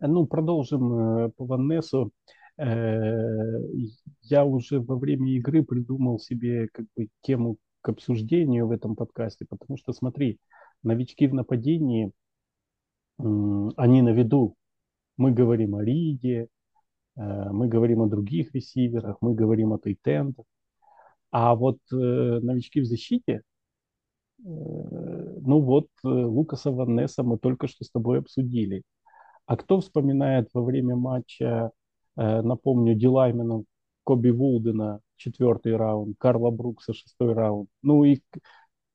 [0.00, 2.12] Ну, продолжим э, по Ваннесу.
[2.58, 3.60] Э,
[4.22, 9.46] я уже во время игры придумал себе как бы тему к обсуждению в этом подкасте,
[9.48, 10.38] потому что, смотри,
[10.82, 12.12] новички в нападении,
[13.18, 14.56] они на виду.
[15.16, 16.48] Мы говорим о Риде,
[17.16, 20.44] э, мы говорим о других ресиверах, мы говорим о Тейтендах.
[21.30, 23.42] А вот новички в защите,
[24.38, 28.84] ну вот, Лукаса Ваннеса мы только что с тобой обсудили.
[29.46, 31.70] А кто вспоминает во время матча, э,
[32.16, 33.64] напомню, Дилайменов,
[34.04, 38.20] Коби Вулдена, четвертый раунд, Карла Брукса, шестой раунд, ну и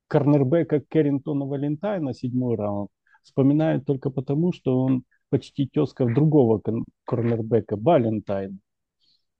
[0.07, 2.89] корнербека Керринтона Валентайна, седьмой раунд,
[3.23, 6.61] вспоминают только потому, что он почти тезка другого
[7.05, 8.57] корнербека, Валентайна.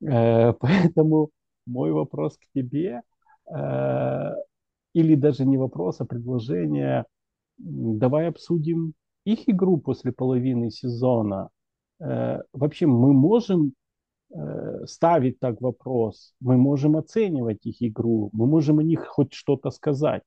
[0.02, 1.30] Э, поэтому
[1.66, 3.02] мой вопрос к тебе,
[3.54, 4.30] э,
[4.94, 7.06] или даже не вопрос, а предложение,
[7.58, 8.94] давай обсудим
[9.26, 11.61] их игру после половины сезона, э,
[12.54, 13.74] вообще мы можем
[14.34, 19.72] э, ставить так вопрос, мы можем оценивать их игру, мы можем о них хоть что-то
[19.72, 20.24] сказать.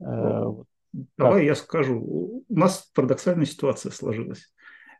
[0.00, 0.44] Э,
[1.16, 1.46] Давай как?
[1.46, 2.44] я скажу.
[2.48, 4.52] У нас парадоксальная ситуация сложилась.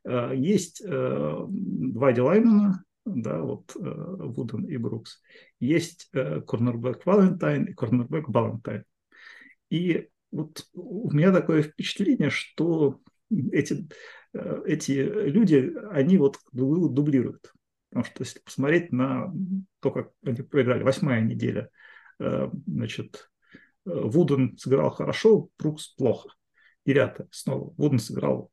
[0.05, 5.20] Э, есть э, два дилаймена, да, вот э, Вуден и Брукс.
[5.59, 8.85] Есть э, корнербэк Валентайн и корнербэк Балантайн.
[9.70, 13.87] И вот у меня такое впечатление, что эти, э,
[14.33, 17.53] эти люди, они вот дублируют.
[17.88, 19.33] Потому что если посмотреть на
[19.81, 21.71] то, как они проиграли, восьмая неделя,
[22.21, 23.31] э, значит,
[23.85, 26.29] э, Вуден сыграл хорошо, Брукс плохо.
[26.87, 27.75] Девятая снова.
[27.77, 28.53] Вуден сыграл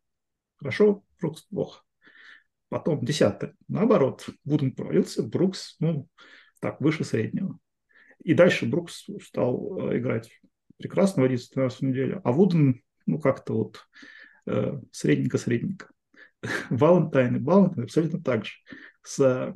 [0.55, 1.83] хорошо, Брукс плохо.
[2.69, 3.53] Потом десятая.
[3.67, 6.09] Наоборот, Вуден провалился, Брукс, ну,
[6.59, 7.59] так, выше среднего.
[8.23, 10.31] И дальше Брукс стал играть
[10.77, 14.15] прекрасно в 11 неделю, а Вуден, ну, как-то вот Э,
[14.91, 15.87] средненько-средненько.
[16.69, 18.53] Валентайн и Валентайн абсолютно так же.
[19.03, 19.55] С,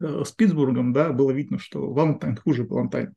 [0.00, 0.34] э, с
[0.92, 3.14] да, было видно, что Валентайн хуже Валентайн.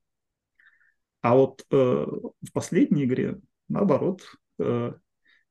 [1.22, 4.22] А вот э, в последней игре, наоборот,
[4.60, 4.94] э,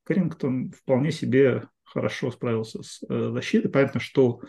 [0.04, 3.68] Карингтон вполне себе хорошо справился с э, защитой.
[3.68, 4.40] Понятно, что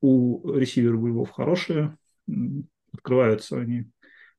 [0.00, 1.96] у ресивера боевов хорошие,
[2.92, 3.90] открываются они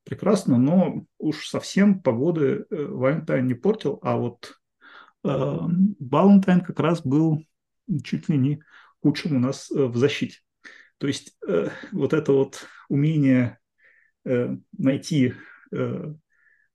[0.04, 4.54] прекрасно, но уж совсем погоды э, Валентайн не портил, а вот
[5.24, 7.44] Балантайн как раз был
[8.04, 8.64] чуть ли не
[9.02, 10.40] худшим у нас э, в защите.
[10.98, 13.60] То есть э, вот это вот умение
[14.26, 15.34] э, найти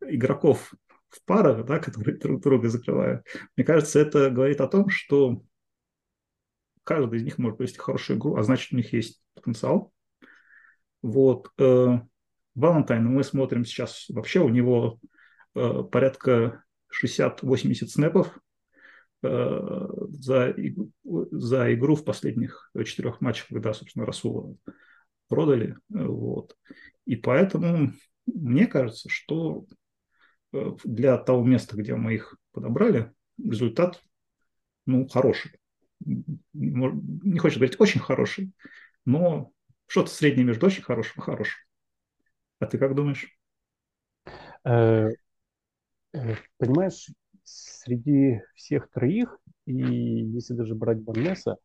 [0.02, 0.74] игроков
[1.08, 3.26] в парах, да, которые друг друга закрывают,
[3.56, 5.42] мне кажется, это говорит о том, что
[6.84, 9.94] каждый из них может провести хорошую игру, а значит, у них есть потенциал.
[11.00, 11.48] Вот.
[11.56, 15.00] Валентайн мы смотрим сейчас, вообще у него
[15.54, 18.38] порядка 60-80 снэпов
[19.22, 20.54] э, за,
[21.04, 24.56] за игру в последних четырех матчах, когда, собственно, Расула
[25.28, 25.76] продали.
[25.88, 26.56] Вот.
[27.06, 27.92] И поэтому
[28.26, 29.66] мне кажется, что
[30.52, 34.02] э, для того места, где мы их подобрали, результат
[34.86, 35.52] ну, хороший.
[36.04, 38.52] Не хочется говорить очень хороший,
[39.04, 39.52] но
[39.86, 41.58] что-то среднее между очень хорошим и хорошим.
[42.58, 43.28] А ты как думаешь?
[46.12, 47.08] Э, понимаешь,
[47.44, 51.56] среди всех троих, и если даже брать Барнеса,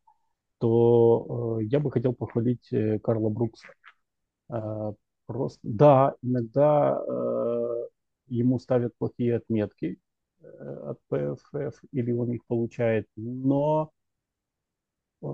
[0.58, 3.68] то э, я бы хотел похвалить э, Карла Брукса.
[4.50, 4.92] Э,
[5.26, 7.86] просто, да, иногда э,
[8.28, 9.98] ему ставят плохие отметки
[10.40, 13.92] э, от ПФФ, или он их получает, но
[15.22, 15.26] э,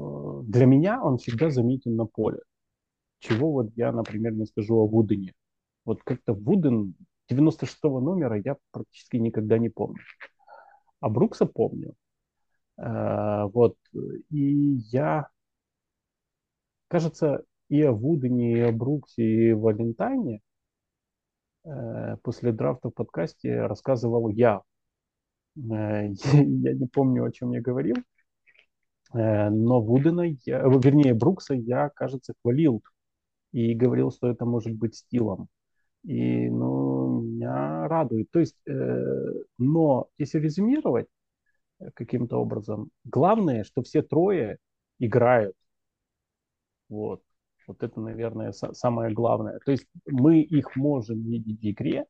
[0.44, 2.40] для меня он всегда заметен на поле.
[3.20, 5.32] Чего вот я, например, не скажу о Вудене.
[5.84, 6.94] Вот как-то Вуден
[7.30, 10.02] 96-го номера я практически никогда не помню.
[11.00, 11.94] А Брукса помню.
[12.78, 13.76] Э, вот.
[14.30, 15.28] И я,
[16.88, 20.40] кажется, и о Вудене, и о Бруксе, и о Валентайне
[21.64, 24.62] э, после драфта в подкасте рассказывал я.
[25.56, 27.96] Э, я не помню, о чем я говорил.
[29.12, 32.82] Но Вудена, я, вернее, Брукса я, кажется, хвалил
[33.52, 35.48] и говорил, что это может быть стилом.
[36.02, 37.03] И ну,
[37.44, 38.30] меня радует.
[38.30, 41.06] То есть, э, но если резюмировать,
[41.80, 42.90] э, каким-то образом.
[43.04, 44.58] Главное, что все трое
[44.98, 45.54] играют.
[46.88, 47.22] Вот.
[47.66, 49.58] Вот это, наверное, самое главное.
[49.64, 52.06] То есть мы их можем видеть в игре,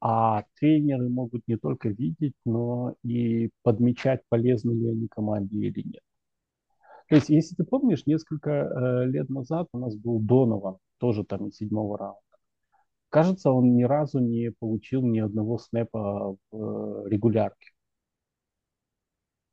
[0.00, 6.02] а тренеры могут не только видеть, но и подмечать, полезны ли они команде или нет.
[7.08, 11.48] То есть, если ты помнишь, несколько э, лет назад у нас был Донован, тоже там
[11.48, 12.25] из седьмого раунда.
[13.08, 17.70] Кажется, он ни разу не получил ни одного снэпа в э, регулярке.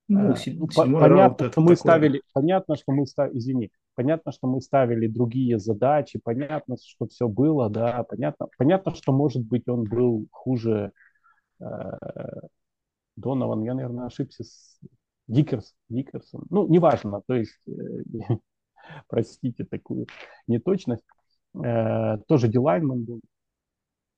[0.08, 1.76] Ну, э, ну понятно, что мы такое.
[1.76, 7.28] ставили, понятно, что мы ставили, извини, понятно, что мы ставили другие задачи, понятно, что все
[7.28, 10.92] было, да, понятно, понятно, что может быть он был хуже
[11.60, 11.66] э,
[13.16, 14.80] Донован, я, наверное, ошибся с
[15.28, 17.72] Дикерс, Дикерсон, ну, неважно, то есть, э,
[19.08, 20.08] простите такую
[20.48, 21.04] неточность,
[21.64, 23.22] э, тоже Дилайнман был,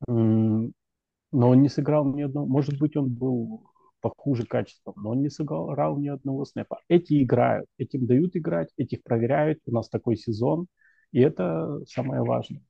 [0.07, 0.71] но
[1.31, 3.69] он не сыграл ни одного, может быть, он был
[4.01, 6.79] похуже качеством, но он не сыграл ни одного снэпа.
[6.87, 10.67] Эти играют, этим дают играть, этих проверяют, у нас такой сезон,
[11.11, 12.61] и это самое важное.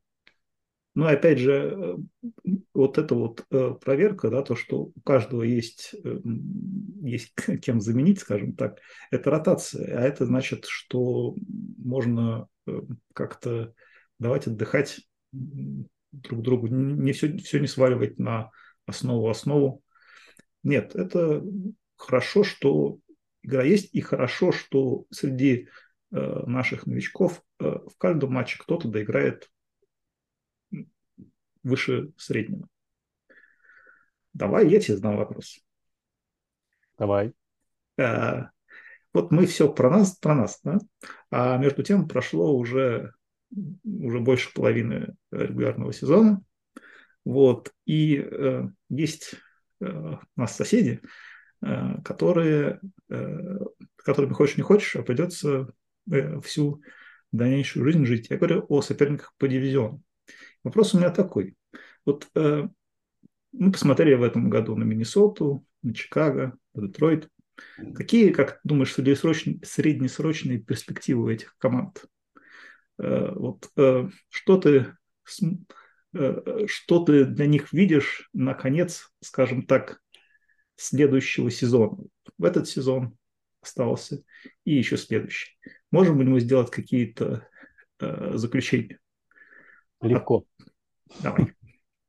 [0.95, 5.93] Ну, опять же, э, вот эта вот э, проверка, да, то, что у каждого есть,
[6.05, 6.19] э,
[7.01, 8.79] есть кем заменить, скажем так,
[9.11, 9.99] это ротация.
[9.99, 11.35] А это значит, что
[11.77, 12.47] можно
[13.13, 13.73] как-то
[14.19, 15.01] давать отдыхать
[16.21, 18.51] друг другу, не все, все не сваливать на
[18.85, 19.83] основу основу.
[20.63, 21.43] Нет, это
[21.95, 22.99] хорошо, что
[23.43, 25.67] игра есть, и хорошо, что среди
[26.11, 29.49] э, наших новичков э, в каждом матче кто-то доиграет
[31.63, 32.67] выше среднего.
[34.33, 35.59] Давай я тебе задам вопрос.
[36.97, 37.33] Давай.
[37.97, 38.43] Э,
[39.13, 40.77] вот мы все про нас, про нас, да?
[41.31, 43.13] А между тем прошло уже,
[43.83, 46.41] уже больше половины регулярного сезона.
[47.23, 47.71] Вот.
[47.85, 49.35] И э, есть
[49.81, 51.01] Э, у нас соседи,
[51.61, 52.79] э, которые,
[53.09, 53.57] э,
[53.95, 55.69] которыми хочешь не хочешь, а придется
[56.43, 56.83] всю
[57.31, 58.27] дальнейшую жизнь жить.
[58.29, 60.03] Я говорю о соперниках по дивизиону.
[60.63, 61.55] Вопрос у меня такой.
[62.05, 67.27] Вот мы посмотрели в этом году на Миннесоту, на Чикаго, на Детройт.
[67.95, 72.05] Какие, как думаешь, среднесрочные перспективы у этих команд?
[72.97, 73.69] Вот
[74.29, 74.93] что ты
[76.15, 80.01] Э, что ты для них видишь на конец, скажем так,
[80.77, 81.97] следующего сезона.
[82.37, 83.17] В этот сезон
[83.61, 84.23] остался
[84.63, 85.57] и еще следующий.
[85.91, 87.47] Можем ли мы сделать какие-то
[87.99, 88.99] э, заключения?
[90.01, 90.45] Легко.
[91.21, 91.53] Давай.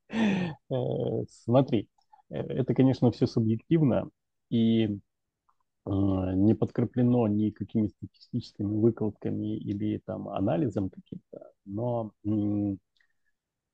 [0.08, 1.88] Э, смотри,
[2.30, 4.08] э, это, конечно, все субъективно
[4.50, 4.98] и
[5.86, 12.12] не подкреплено ни какими статистическими выкладками или там анализом каким-то, но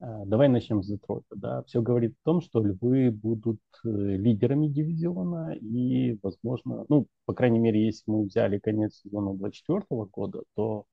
[0.03, 1.37] а, давай начнем с Детройта.
[1.37, 1.63] Да.
[1.63, 7.61] Все говорит о том, что львы будут э, лидерами дивизиона и, возможно, ну, по крайней
[7.61, 10.87] мере, если мы взяли конец сезона 2024 года, то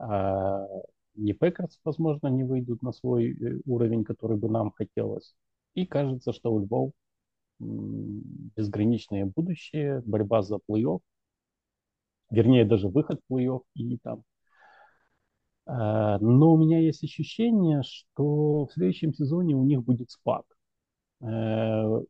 [0.00, 0.66] э,
[1.14, 5.34] не Packers, возможно, не выйдут на свой э, уровень, который бы нам хотелось.
[5.74, 6.90] И кажется, что у Львов
[7.60, 11.00] безграничное будущее, борьба за плей-офф,
[12.30, 14.24] вернее, даже выход в плей-офф и там
[15.70, 20.44] Э, но у меня есть ощущение, что в следующем сезоне у них будет спад.
[21.22, 22.00] Э,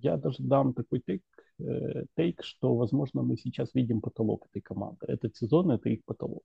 [0.00, 1.22] я даже дам такой take,
[1.58, 5.06] э, take, что, возможно, мы сейчас видим потолок этой команды.
[5.06, 6.42] Этот сезон– это их потолок.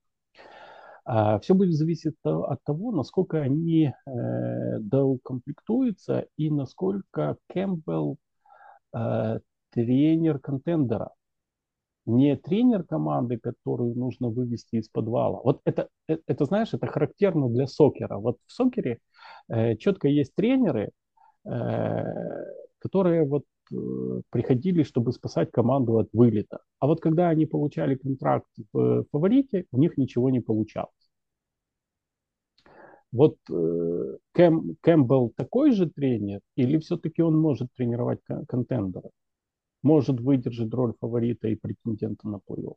[1.04, 8.18] А Все будет зависеть от того, насколько они доукомплектуются и насколько Кэмпбелл
[9.70, 11.10] тренер контендера
[12.08, 15.40] не тренер команды, которую нужно вывести из подвала.
[15.44, 18.16] Вот это, это, это знаешь, это характерно для сокера.
[18.16, 18.98] Вот в сокере
[19.48, 20.90] э, четко есть тренеры,
[21.44, 22.04] э,
[22.78, 23.74] которые вот э,
[24.30, 26.60] приходили, чтобы спасать команду от вылета.
[26.78, 31.07] А вот когда они получали контракт в фаворите, у них ничего не получалось.
[33.12, 39.10] Вот э, Кэм, Кэмпбелл такой же тренер, или все-таки он может тренировать контендеров?
[39.82, 42.74] может выдержать роль фаворита и претендента на плей-офф.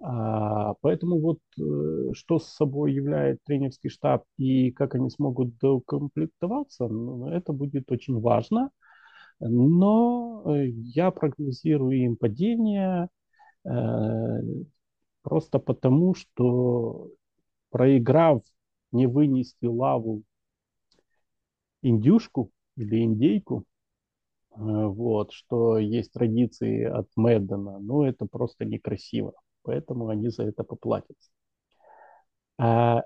[0.00, 6.88] А, поэтому вот э, что с собой является тренерский штаб и как они смогут докомплектоваться,
[6.88, 8.70] ну, это будет очень важно.
[9.40, 13.08] Но э, я прогнозирую им падение
[13.64, 13.70] э,
[15.22, 17.10] просто потому, что
[17.70, 18.42] проиграв,
[18.94, 20.22] не вынести лаву
[21.82, 23.66] индюшку или индейку,
[24.56, 30.62] Э, вот, что есть традиции от Мэддена, но это просто некрасиво, поэтому они за это
[30.64, 31.30] поплатятся.
[32.58, 33.02] А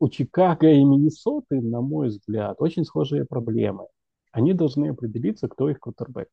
[0.00, 3.86] у Чикаго и Миннесоты, на мой взгляд, очень схожие проблемы.
[4.32, 6.28] Они должны определиться, кто их квотербек.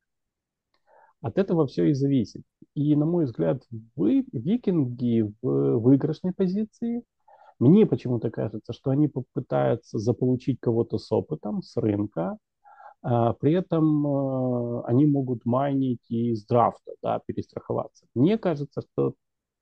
[1.22, 2.44] От этого все и зависит.
[2.76, 3.64] И, на мой взгляд,
[3.96, 7.04] вы, викинги в выигрышной позиции.
[7.60, 12.38] Мне почему-то кажется, что они попытаются заполучить кого-то с опытом, с рынка.
[13.02, 18.06] А, при этом а, они могут майнить и из драфта, да, перестраховаться.
[18.16, 19.14] Мне кажется, что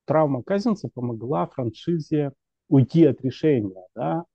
[0.05, 2.33] травма Казинца помогла франшизе
[2.69, 4.25] уйти от решения, да,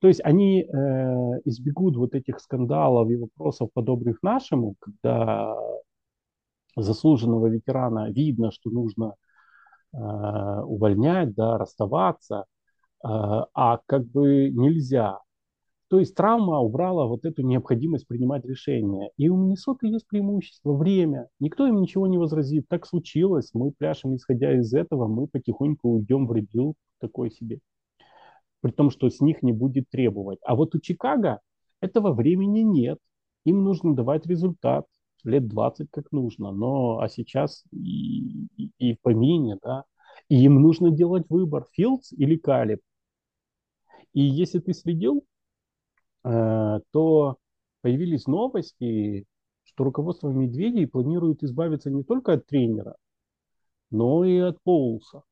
[0.00, 0.66] то есть они э,
[1.44, 5.56] избегут вот этих скандалов и вопросов, подобных нашему, когда
[6.76, 9.14] заслуженного ветерана видно, что нужно
[9.92, 12.44] э, увольнять, да, расставаться,
[13.02, 15.20] а как бы нельзя.
[15.88, 19.10] То есть травма убрала вот эту необходимость принимать решения.
[19.16, 21.28] И у Миннесоты есть преимущество, время.
[21.40, 22.68] Никто им ничего не возразит.
[22.68, 27.60] Так случилось, мы пляшем, исходя из этого, мы потихоньку уйдем в rebuild такой себе
[28.60, 30.38] при том, что с них не будет требовать.
[30.44, 31.40] А вот у Чикаго
[31.80, 32.98] этого времени нет.
[33.44, 34.86] Им нужно давать результат
[35.24, 39.84] лет 20 как нужно, но а сейчас и, и, и в помине, да,
[40.28, 42.80] и им нужно делать выбор, Филдс или Калиб.
[44.12, 45.24] И если ты следил,
[46.24, 47.36] э, то
[47.82, 49.26] появились новости,
[49.64, 52.96] что руководство Медведей планирует избавиться не только от тренера,
[53.90, 55.22] но и от Поулса.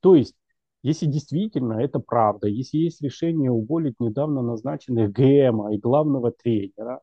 [0.00, 0.34] То есть
[0.82, 7.00] если действительно это правда, если есть решение уволить недавно назначенных ГМа и главного тренера,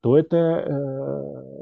[0.00, 1.56] то это э,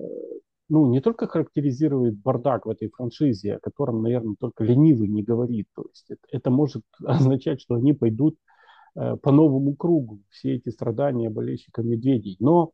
[0.70, 5.68] ну, не только характеризирует бардак в этой франшизе, о котором, наверное, только ленивый не говорит.
[5.74, 8.36] То есть это, это может означать, что они пойдут
[8.94, 12.36] по новому кругу, все эти страдания болельщиков медведей.
[12.40, 12.72] Но,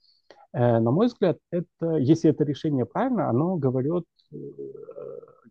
[0.52, 4.36] э, на мой взгляд, это, если это решение правильно, оно говорит, э,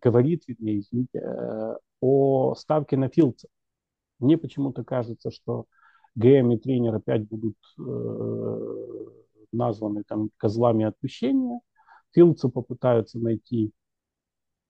[0.02, 3.48] говорит вернее, э, о ставке на Филдса.
[4.20, 5.66] Мне почему-то кажется, что
[6.16, 8.76] ГМ и тренер опять будут э,
[9.52, 11.60] названы там козлами отпущения.
[12.12, 13.72] Филдсу попытаются найти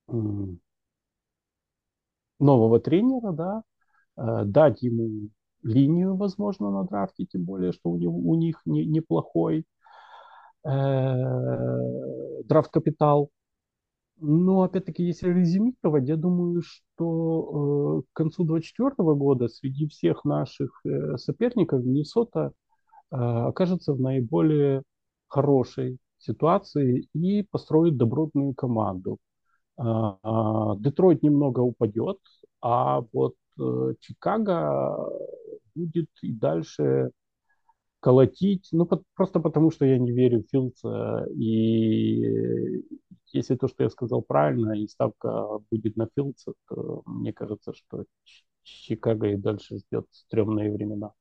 [0.07, 0.13] э,
[2.39, 3.63] нового тренера, да,
[4.17, 5.29] э, дать ему
[5.63, 9.65] линию, возможно, на драфте, тем более, что у, него, у них не, неплохой
[10.65, 10.69] э,
[12.45, 13.29] драфт-капитал.
[14.21, 20.81] Но, опять-таки, если резюмировать, я думаю, что э, к концу 2024 года среди всех наших
[20.85, 22.51] э, соперников Миннесота
[23.11, 24.83] э, окажется в наиболее
[25.27, 29.19] хорошей ситуации и построит добротную команду.
[29.79, 29.83] Э,
[30.23, 32.19] э, Детройт немного упадет,
[32.61, 35.07] а вот э, Чикаго
[35.75, 37.11] будет и дальше
[37.99, 42.83] колотить, ну, просто потому, что я не верю в Филдса и
[43.31, 48.05] если то, что я сказал, правильно, и ставка будет на Филдса, то мне кажется, что
[48.63, 51.13] Чикаго и дальше ждет стрёмные времена.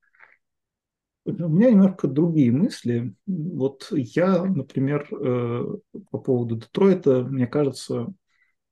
[1.24, 3.14] У меня немножко другие мысли.
[3.26, 5.64] Вот я, например, э,
[6.11, 8.07] по поводу Детройта, мне кажется,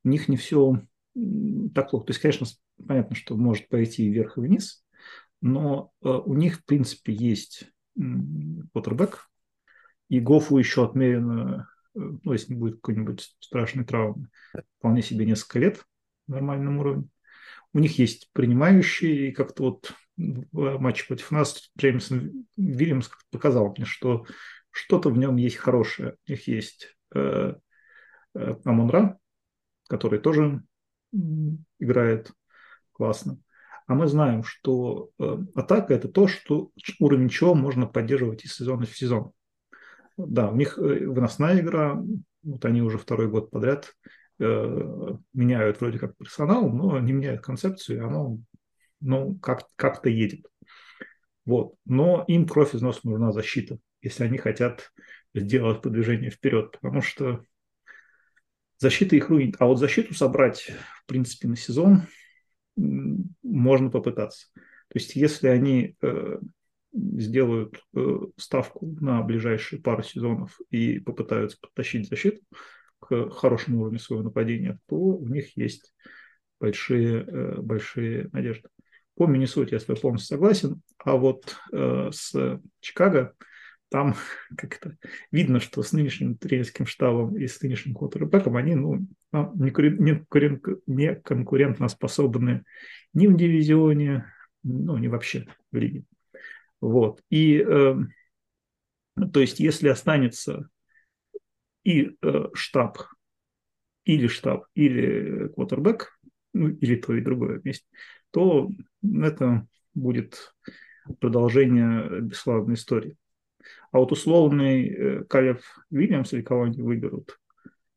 [0.04, 0.80] у них не все
[1.74, 2.06] так плохо.
[2.06, 2.46] То есть, конечно,
[2.86, 4.85] понятно, что может пойти вверх и вниз,
[5.46, 7.64] но э, у них, в принципе, есть
[8.72, 9.30] квотербек,
[10.08, 14.28] и Гофу еще отмерено ну, если не будет какой-нибудь страшной травмы,
[14.78, 15.84] вполне себе несколько лет
[16.26, 17.08] в нормальном уровне.
[17.72, 23.86] У них есть принимающие, и как-то вот в матче против нас Джеймсон Вильямс показал мне,
[23.86, 24.26] что
[24.70, 26.16] что-то в нем есть хорошее.
[26.26, 27.54] У них есть э,
[28.34, 28.54] э,
[29.88, 30.62] который тоже
[31.78, 32.30] играет
[32.92, 33.38] классно.
[33.86, 38.84] А мы знаем, что э, атака– это то, что уровень чего можно поддерживать из сезона
[38.84, 39.30] в сезон.
[40.16, 42.02] Да, у них э, выносная игра,
[42.42, 43.92] вот они уже второй год подряд
[44.40, 48.38] э, меняют вроде как персонал, но не меняют концепцию, и оно
[49.00, 50.46] ну, как, как-то едет.
[51.44, 51.74] Вот.
[51.84, 54.90] Но им кровь из носа нужна защита, если они хотят
[55.32, 57.44] сделать продвижение вперед, потому что
[58.78, 59.56] защита их руинит.
[59.60, 60.72] А вот защиту собрать,
[61.02, 62.02] в принципе, на сезон
[62.76, 64.48] можно попытаться.
[64.54, 66.38] То есть, если они э,
[66.92, 72.40] сделают э, ставку на ближайшие пару сезонов и попытаются подтащить защиту
[73.00, 75.94] к хорошему уровню своего нападения, то у них есть
[76.60, 78.68] большие, э, большие надежды.
[79.16, 83.34] По Миннесоте я с вами полностью согласен, а вот э, с Чикаго
[83.88, 84.14] там
[84.56, 84.96] как-то
[85.30, 89.06] видно, что с нынешним тренерским штабом и с нынешним квотербеком они ну,
[89.54, 91.86] не, конкурент, не конкурентно
[93.12, 94.26] ни в дивизионе,
[94.62, 96.04] ну, ни вообще в лиге.
[96.80, 97.22] Вот.
[97.30, 97.94] И, э,
[99.32, 100.68] то есть, если останется
[101.84, 102.98] и э, штаб,
[104.04, 106.18] или штаб, или квотербек,
[106.52, 107.86] ну, или то и другое вместе,
[108.30, 108.70] то
[109.02, 110.54] это будет
[111.20, 113.16] продолжение бесславной истории.
[113.92, 117.38] А вот условный э, Калев Вильямс, или кого они выберут,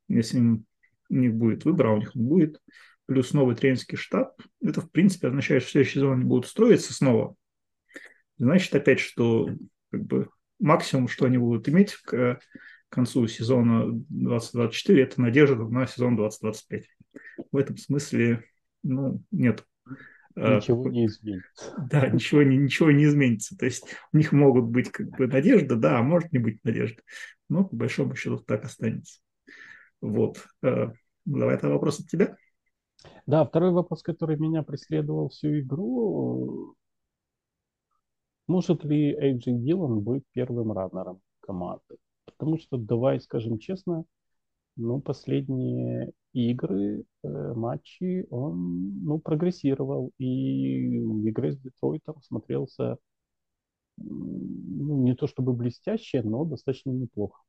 [0.07, 0.61] если
[1.09, 2.61] у них будет выбор, а у них он будет,
[3.05, 7.35] плюс новый тренерский штаб, это, в принципе, означает, что следующий сезон они будут строиться снова.
[8.37, 9.49] Значит, опять, что
[9.91, 10.29] как бы,
[10.59, 12.39] максимум, что они будут иметь к
[12.89, 16.85] концу сезона 2024, это надежда на сезон 2025.
[17.51, 18.43] В этом смысле,
[18.83, 19.65] ну, нет.
[20.35, 21.73] А, ничего не изменится.
[21.89, 23.57] Да, ничего не, ничего не изменится.
[23.57, 27.01] То есть у них могут быть как бы надежда, да, а может не быть надежды.
[27.49, 29.19] Но по большому счету так останется.
[30.01, 30.37] Вот.
[30.63, 30.87] Э,
[31.25, 32.35] давай это вопрос от тебя.
[33.25, 36.75] Да, второй вопрос, который меня преследовал всю игру.
[38.47, 41.97] Может ли Эйджи Дилан быть первым раннером команды?
[42.25, 44.05] Потому что, давай скажем честно,
[44.75, 50.11] ну, последние игры, э, матчи он, ну, прогрессировал.
[50.17, 52.97] И в игре с Детройтом смотрелся
[53.97, 57.41] ну, не то чтобы блестяще, но достаточно неплохо.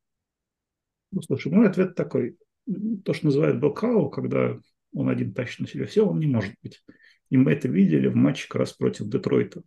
[1.12, 2.36] Ну, слушай, мой ответ такой.
[3.04, 4.58] То, что называют блокау, когда
[4.92, 6.82] он один тащит на себя все, он не может быть.
[7.30, 9.62] И мы это видели в матче как раз против Детройта.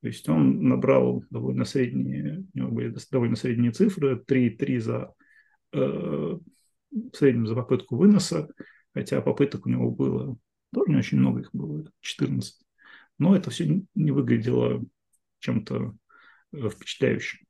[0.00, 5.14] То есть он набрал довольно средние, у него были довольно средние цифры, 3-3 за
[5.72, 8.48] э, в среднем за попытку выноса,
[8.94, 10.36] хотя попыток у него было
[10.72, 12.60] тоже не очень много, их было 14.
[13.18, 14.84] Но это все не выглядело
[15.38, 15.94] чем-то
[16.52, 17.45] э, впечатляющим.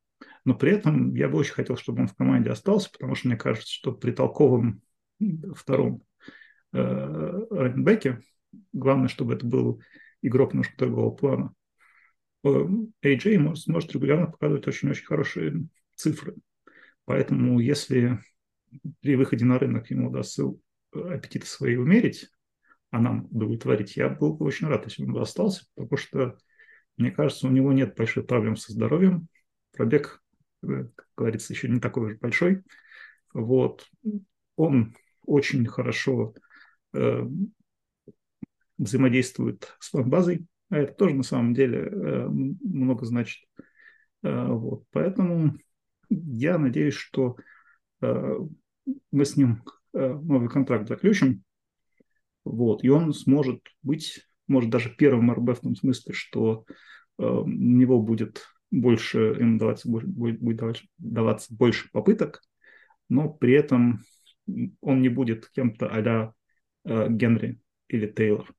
[0.47, 3.35] Но при этом я бы очень хотел, чтобы он в команде остался, потому что мне
[3.35, 4.81] кажется, что при толковом
[5.53, 6.03] втором
[6.71, 6.79] э,
[7.51, 8.21] раненбеке,
[8.71, 9.81] главное, чтобы это был
[10.21, 11.53] игрок немножко другого плана,
[12.45, 16.33] AJ может, сможет регулярно показывать очень-очень хорошие цифры.
[17.03, 18.19] Поэтому если
[19.01, 20.45] при выходе на рынок ему удастся
[20.93, 22.29] аппетиты свои умерить,
[22.91, 26.37] а нам удовлетворить, я был бы очень рад, если он бы остался, потому что,
[26.95, 29.27] мне кажется, у него нет больших проблем со здоровьем.
[29.73, 30.26] Пробег, э,
[30.61, 32.63] как говорится, еще не такой уж большой.
[33.33, 33.87] Вот.
[34.55, 34.95] Он
[35.25, 36.33] очень хорошо
[36.93, 37.27] э,
[38.77, 43.43] взаимодействует с фан-базой, а это тоже на самом деле э, много значит.
[44.23, 44.83] Э, вот.
[44.91, 45.57] Поэтому
[46.09, 47.37] я надеюсь, что
[48.01, 48.37] э,
[49.11, 51.43] мы с ним новый контракт заключим,
[52.45, 56.65] вот, и он сможет быть, может, даже первым РБ в том смысле, что
[57.17, 60.61] у него будет больше, им даваться, будет, будет
[60.97, 62.41] даваться больше попыток,
[63.09, 63.99] но при этом
[64.81, 66.33] он не будет кем-то а-ля
[66.85, 67.59] Генри
[67.89, 68.53] или Тейлор.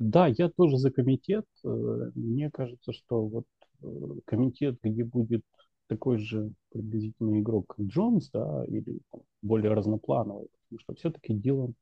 [0.00, 1.44] Да, я тоже за комитет.
[1.62, 3.44] Э, мне кажется, что вот
[3.82, 3.86] э,
[4.24, 5.44] комитет, где будет
[5.88, 9.00] такой же приблизительный игрок, как Джонс, да, или
[9.42, 11.74] более разноплановый, потому что все-таки Дилан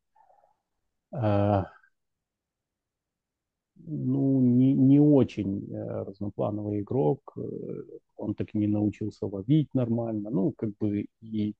[1.12, 1.62] э,
[3.86, 7.36] ну, не, не очень э, разноплановый игрок,
[8.16, 11.54] он так и не научился ловить нормально, ну, как бы и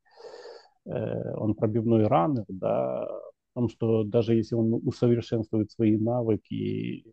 [0.85, 3.09] э, он пробивной раннер, да,
[3.59, 7.05] том, что даже если он усовершенствует свои навыки,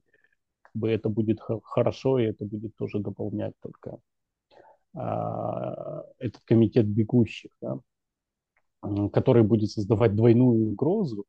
[0.61, 3.97] как бы это будет хорошо, и это будет тоже дополнять только
[4.93, 7.79] а, этот комитет бегущих, да,
[9.11, 11.25] который будет создавать двойную угрозу.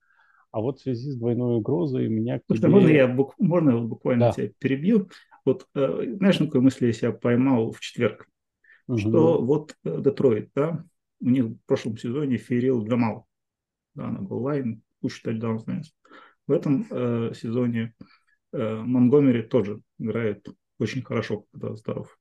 [0.51, 2.38] А вот в связи с двойной угрозой меня...
[2.38, 2.59] Тебе...
[2.59, 3.34] Слушай, можно я бук...
[3.38, 4.32] можно я буквально да.
[4.32, 5.09] тебя перебью?
[5.44, 8.28] Вот э, знаешь, на какой мысли я себя поймал в четверг?
[8.88, 8.99] Угу.
[8.99, 10.84] Что вот э, Детройт, да,
[11.20, 13.26] у них в прошлом сезоне ферил Джамал,
[13.94, 15.92] да, на голлайн, кучу тачдаунов нанес.
[16.47, 17.94] В этом э, сезоне
[18.53, 20.47] э, Монгомери тоже играет
[20.78, 22.18] очень хорошо, когда здоров.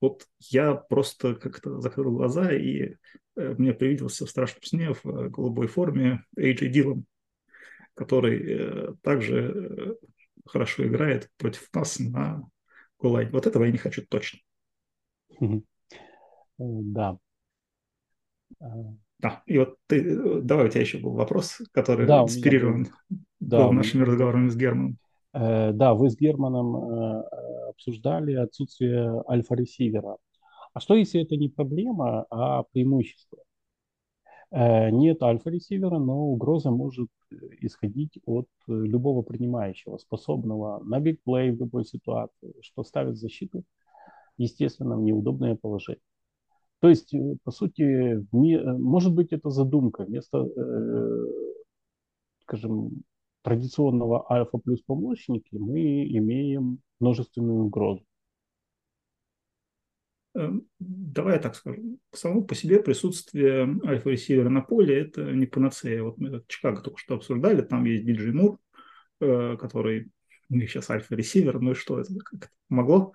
[0.00, 2.96] Вот я просто как-то закрыл глаза, и
[3.36, 7.04] э, мне привиделся в страшном сне в э, голубой форме Эйджи Дилан,
[7.94, 9.94] который э, также э,
[10.46, 12.42] хорошо играет против нас на
[12.98, 13.30] голлайн.
[13.30, 14.40] Вот этого я не хочу точно.
[16.58, 17.18] Да.
[19.18, 22.88] Да, и вот ты, давай у тебя еще был вопрос, который да, инспирирован
[23.38, 24.98] да, был нашими разговорами с Германом.
[25.32, 27.22] Э, да, вы с Германом э,
[27.70, 30.16] обсуждали отсутствие альфа-ресивера.
[30.74, 33.38] А что, если это не проблема, а преимущество?
[34.52, 37.08] Э, нет альфа-ресивера, но угроза может
[37.60, 43.64] исходить от любого принимающего, способного на бигплей в любой ситуации, что ставит защиту,
[44.36, 46.02] естественно, в неудобное положение.
[46.80, 50.04] То есть, э, по сути, э, может быть, это задумка.
[50.04, 51.26] Вместо, э,
[52.42, 53.04] скажем,
[53.42, 58.02] традиционного альфа плюс помощники мы имеем множественную угрозу.
[60.34, 61.98] Эм, давай я так скажу.
[62.12, 66.02] Само по себе присутствие альфа-ресивера на поле– это не панацея.
[66.02, 68.58] Вот мы Чикаго только что обсуждали, там есть Диджей Мур,
[69.20, 70.10] который
[70.48, 73.14] у них сейчас альфа-ресивер, ну и что, это как могло?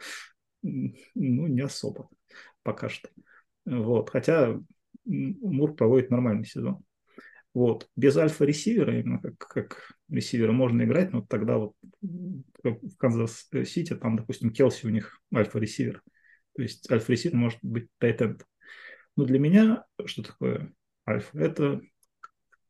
[0.64, 2.10] Ну, не особо
[2.64, 3.10] пока что.
[3.66, 4.10] Вот.
[4.10, 4.60] Хотя
[5.06, 6.84] Мур проводит нормальный сезон.
[7.54, 7.88] Вот.
[7.96, 14.52] Без альфа-ресивера, именно как, как ресивера можно играть, но тогда вот в Канзас-Сити, там, допустим,
[14.52, 16.04] Келси у них альфа-ресивер.
[16.58, 18.44] То есть альфа-ресивер может быть tight end.
[19.16, 20.74] Но для меня что такое
[21.08, 21.38] альфа?
[21.38, 21.82] Это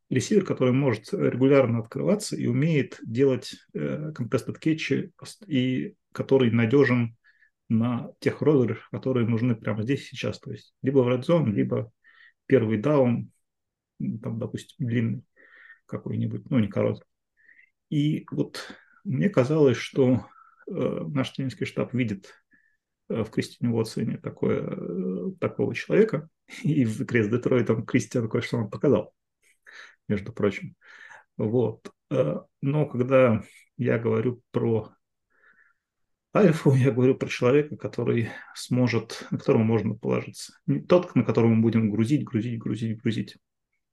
[0.10, 5.10] ресивер, который может регулярно открываться и умеет делать э, contested catch,
[5.48, 7.16] и который надежен
[7.70, 10.40] на тех розыгрышах, которые нужны прямо здесь и сейчас.
[10.40, 11.90] То есть либо в red zone, либо
[12.46, 13.32] первый даун,
[14.00, 15.24] там, допустим, длинный
[15.86, 17.08] какой-нибудь, ну, не короткий.
[17.90, 18.76] И вот
[19.06, 20.26] мне казалось, что
[20.70, 22.34] э, наш тренерский штаб видит
[23.10, 26.30] в Кристине Уотсоне такое, э, такого человека,
[26.64, 29.14] и в игре с Детройтом Кристиан кое-что он показал,
[30.08, 30.76] между прочим.
[31.38, 31.92] Вот.
[32.10, 33.44] Э, но когда
[33.78, 34.92] я говорю про
[36.36, 40.54] Альфу, я говорю про человека, который сможет, на которого можно положиться.
[40.66, 43.38] Не тот, на которого мы будем грузить, грузить, грузить, грузить.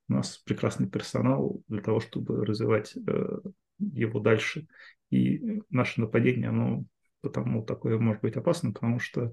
[0.09, 3.39] У нас прекрасный персонал для того, чтобы развивать э,
[3.79, 4.67] его дальше.
[5.11, 6.85] И наше нападение, оно
[7.25, 9.33] потому такое может быть опасно, потому что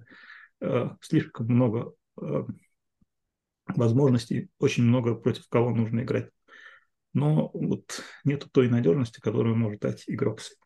[0.61, 2.43] э, слишком много э,
[3.67, 6.29] возможностей, очень много против кого нужно играть.
[7.13, 10.57] Но вот нету той надежности, которую может дать игрок с.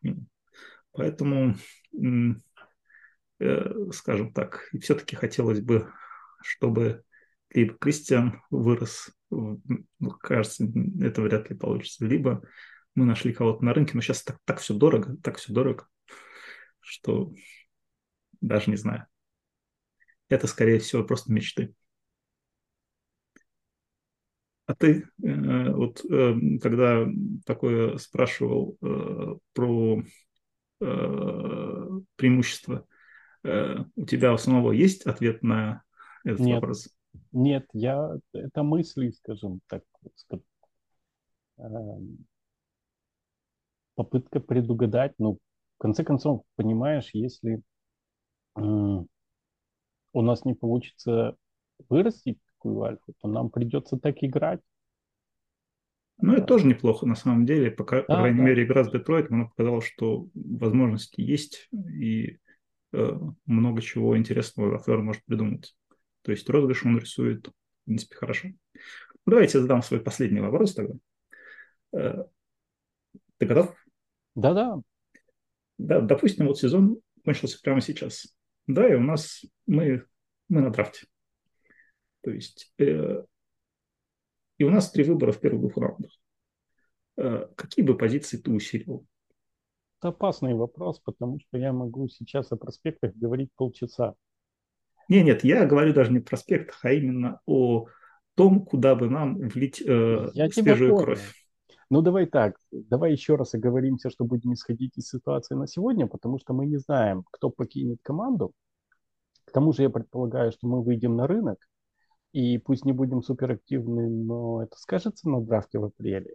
[0.92, 1.56] Поэтому,
[3.40, 5.90] э, скажем так, все-таки хотелось бы,
[6.42, 7.02] чтобы
[7.50, 9.60] либо Кристиан вырос, ну,
[10.20, 10.64] кажется,
[11.00, 12.42] это вряд ли получится, либо
[12.94, 15.86] мы нашли кого-то на рынке, но сейчас так, так все дорого, так все дорого,
[16.86, 17.32] что
[18.40, 19.06] даже не знаю.
[20.28, 21.74] Это, скорее всего, просто мечты.
[24.66, 27.06] А ты э, вот э, когда
[27.44, 30.02] такое спрашивал э, про
[30.78, 32.86] преимущество,
[33.42, 35.82] э, у тебя у самого есть ответ на
[36.22, 36.54] этот Нет.
[36.56, 36.94] вопрос?
[37.32, 39.84] Нет, я это мысли, скажем так,
[41.56, 42.26] эм,
[43.94, 45.14] попытка предугадать.
[45.18, 45.38] Ну,
[45.78, 47.62] в конце концов, понимаешь, если
[48.56, 51.36] у нас не получится
[51.88, 54.60] вырастить такую альфу, то нам придется так играть.
[56.18, 57.70] Ну, это тоже неплохо, на самом деле.
[57.70, 58.44] Пока, Да, по крайней да.
[58.44, 62.38] мере, игра с Детройтом, она показала, что возможности есть, и
[62.94, 65.76] э, много чего интересного Афер может придумать.
[66.22, 67.52] То есть розыгрыш он рисует, в
[67.84, 68.48] принципе, хорошо.
[68.48, 70.94] Ну, давайте я задам свой последний вопрос тогда.
[71.92, 72.24] Э,
[73.36, 73.74] ты готов?
[74.34, 74.80] Да-да,
[75.78, 78.36] Да, допустим, вот сезон кончился прямо сейчас.
[78.66, 80.04] Да, и у нас мы,
[80.48, 81.06] мы на драфте.
[82.22, 83.22] То есть э,
[84.58, 86.10] и у нас три выбора в первых двух раундах.
[87.16, 89.06] Э, какие бы позиции ты усилил?
[90.06, 94.14] это опасный вопрос, потому что я могу сейчас о проспектах говорить полчаса.
[95.08, 97.86] Не, нет, я говорю даже не о проспектах, а именно о
[98.34, 101.45] том, куда бы нам влить э, Я свежую кровь.
[101.90, 106.38] Ну, давай так, давай еще раз оговоримся, что будем исходить из ситуации на сегодня, потому
[106.38, 108.52] что мы не знаем, кто покинет команду.
[109.44, 111.58] К тому же я предполагаю, что мы выйдем на рынок,
[112.32, 116.34] и пусть не будем суперактивны, но это скажется на драфте в апреле.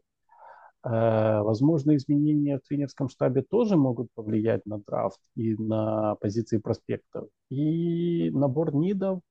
[0.84, 7.28] Э, Возможно, изменения в тренерском штабе тоже могут повлиять на драфт и на позиции проспектов.
[7.50, 9.22] И набор нидов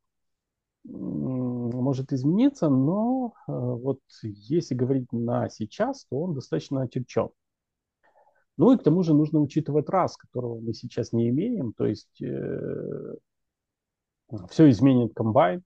[0.85, 7.31] может измениться, но э, вот если говорить на сейчас, то он достаточно отягчен.
[8.57, 12.21] Ну и к тому же нужно учитывать раз, которого мы сейчас не имеем, то есть
[12.23, 13.15] э,
[14.51, 15.63] все изменит комбайн,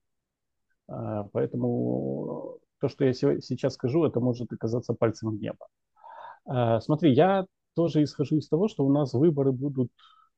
[0.89, 5.67] а, поэтому то, что я се- сейчас скажу, это может оказаться пальцем в небо.
[6.45, 7.45] А, Смотри, я
[7.75, 9.91] тоже исхожу из того, что у нас выборы будут,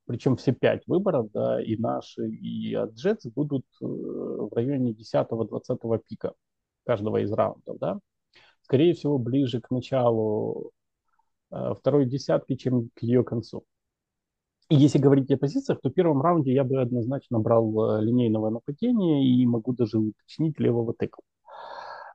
[0.08, 6.02] причем все пять выборов, да, и наши, и от Jets будут э, в районе 10-20
[6.08, 6.34] пика
[6.86, 8.00] каждого из раундов, да.
[8.62, 10.72] Скорее всего, ближе к началу
[11.52, 13.66] э, второй десятки, чем к ее концу.
[14.70, 18.50] И если говорить о позициях, то в первом раунде я бы однозначно брал э, линейного
[18.50, 21.24] нападения и могу даже уточнить левого тыкла.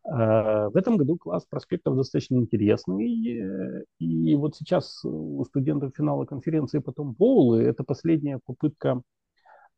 [0.05, 3.39] Э, В этом году класс проспектов достаточно интересный.
[3.81, 7.63] э, И вот сейчас у студентов финала конференции потом боулы.
[7.63, 9.03] Это последняя попытка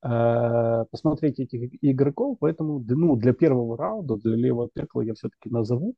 [0.04, 2.38] э, посмотреть этих игроков.
[2.40, 5.94] Поэтому ну, для первого раунда, для левого текла я все-таки назову.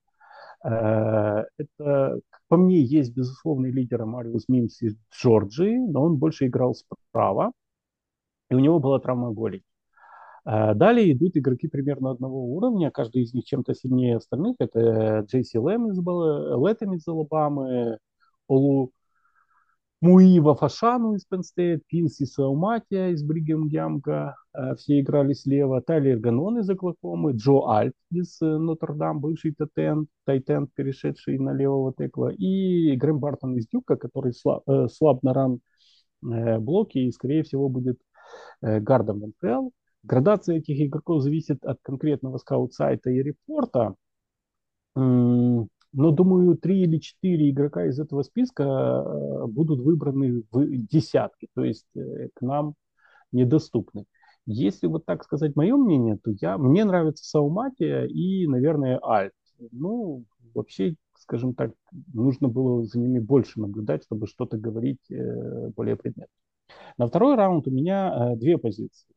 [0.63, 7.53] Это, по мне, есть безусловный лидер Мариус Мимс из Джорджии, но он больше играл справа,
[8.51, 9.63] и у него была травма голени.
[10.47, 14.57] Э, Далее идут игроки примерно одного уровня, каждый из них чем-то сильнее остальных.
[14.59, 17.99] Это Джейси Лэм из, Лэттем из Алабамы,
[18.49, 18.93] Олу
[20.01, 24.37] Муива Фашану из Penn State, Кинси Сауматия из Бригем-Ямка,
[24.77, 31.39] все играли слева, Тайлер Ганон из Оклахомы, Джо Альт из Нотр-Дам, бывший Тайтенд, Тайтенд, перешедший
[31.39, 35.61] на левого текла, и Грэм Бартон из Дюка, который слаб, слаб на ран
[36.21, 37.99] блоки и, скорее всего, будет
[38.61, 39.71] гардом НФЛ.
[40.07, 43.97] Градация этих игроков зависит от конкретного скаут-сайта и репорта.
[45.97, 51.65] Но, думаю, три или четыре игрока из этого списка э, будут выбраны в десятки, то
[51.65, 52.75] есть э, к нам
[53.33, 54.05] недоступны.
[54.45, 59.33] Если вот так сказать мое мнение, то я, мне нравится Сауматия и, наверное, Альт.
[59.71, 61.73] Ну, вообще, скажем так,
[62.13, 66.35] нужно было за ними больше наблюдать, чтобы что-то говорить э, более предметно.
[66.99, 69.16] На второй раунд у меня две позиции.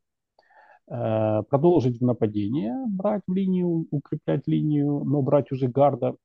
[0.90, 6.16] Продолжить нападение, брать в линию, укреплять линию, но брать уже гарда–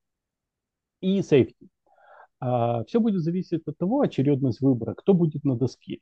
[1.05, 1.70] и сейфти.
[2.39, 5.99] А, все будет зависеть от того, очередность выбора, кто будет на доске.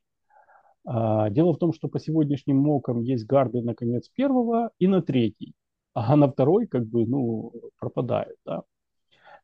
[0.86, 5.01] А, дело в том, что по сегодняшним мокам есть гарды на конец первого и на
[5.01, 5.53] третий,
[5.93, 8.36] а на второй как бы ну, пропадает.
[8.45, 8.64] Да?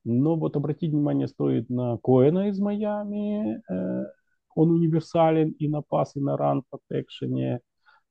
[0.03, 3.61] Но вот обратить внимание стоит на Коэна из Майами.
[3.69, 4.05] Э,
[4.55, 7.59] он универсален и на пас, и на ран протекшене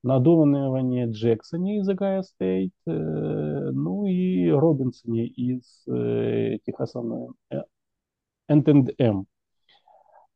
[0.03, 7.01] на Доноване Джексоне из Агая Стейт, э, ну и Робинсоне из э, Техаса
[8.47, 9.25] N&M.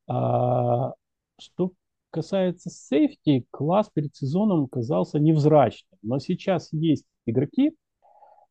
[0.08, 0.94] А,
[1.40, 1.72] что
[2.12, 7.76] касается сейфти, класс перед сезоном казался невзрачным, но сейчас есть игроки,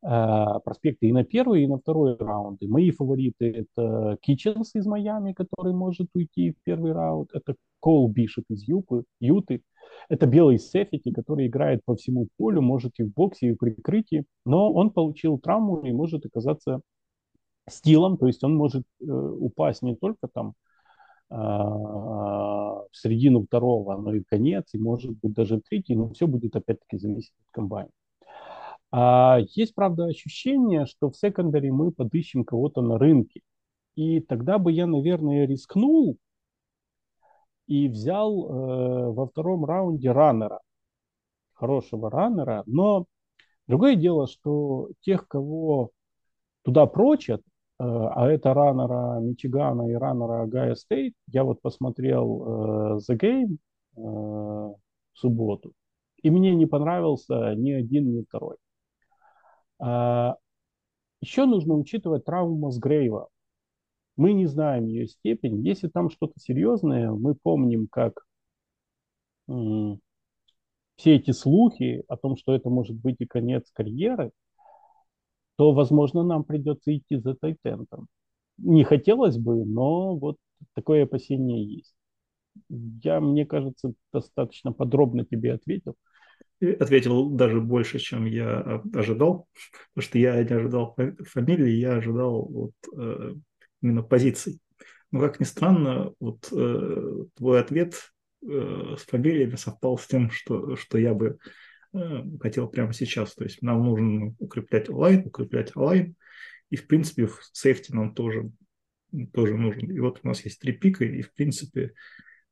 [0.03, 2.67] проспекты и на первый, и на второй раунды.
[2.67, 8.43] Мои фавориты это Китченс из Майами, который может уйти в первый раунд, это Кол Бишоп
[8.49, 9.61] из Юпы, Юты,
[10.09, 14.25] это белый Сефити, который играет по всему полю, может и в боксе, и в прикрытии,
[14.45, 16.81] но он получил травму и может оказаться
[17.69, 20.53] стилом, то есть он может э, упасть не только там
[21.29, 26.09] э, в середину второго, но и в конец, и может быть даже в третий, но
[26.09, 27.89] все будет опять-таки зависеть от комбайна.
[28.95, 33.41] А есть, правда, ощущение, что в секондаре мы подыщем кого-то на рынке.
[33.95, 36.17] И тогда бы я, наверное, рискнул
[37.65, 40.59] и взял э, во втором раунде раннера,
[41.53, 42.61] хорошего раннера.
[42.67, 43.05] Но
[43.65, 45.89] другое дело, что тех, кого
[46.61, 47.43] туда прочат, э,
[47.79, 53.57] а это раннера Мичигана и раннера Гая Стейт, я вот посмотрел э, The Game
[53.97, 54.77] э, в
[55.15, 55.73] субботу,
[56.21, 58.57] и мне не понравился ни один, ни второй.
[59.85, 60.37] А,
[61.19, 63.27] еще нужно учитывать травму Мосгрейва.
[64.15, 65.65] Мы не знаем ее степень.
[65.65, 68.23] Если там что-то серьезное, мы помним, как
[70.95, 74.31] все эти слухи о том, что это может быть и конец карьеры,
[75.57, 78.07] то, возможно, нам придется идти за тайтентом.
[78.57, 80.37] Не хотелось бы, но вот
[80.75, 81.93] такое опасение есть.
[82.69, 85.95] Я, мне кажется, достаточно подробно тебе ответил.
[86.61, 89.47] Ответил даже больше, чем я ожидал,
[89.93, 90.95] потому что я не ожидал
[91.25, 93.33] фамилии, я ожидал вот, э,
[93.81, 94.59] именно позиций.
[95.11, 100.75] Но, как ни странно, вот э, твой ответ э, с фамилиями совпал с тем, что,
[100.75, 101.37] что я бы
[101.93, 103.35] э, хотел прямо сейчас.
[103.35, 106.15] То есть нам нужно укреплять онлайн, укреплять онлайн,
[106.71, 108.49] и, в принципе, в сейфти нам тоже,
[109.33, 109.91] тоже нужен.
[109.91, 111.93] И вот у нас есть три пика, и, в принципе,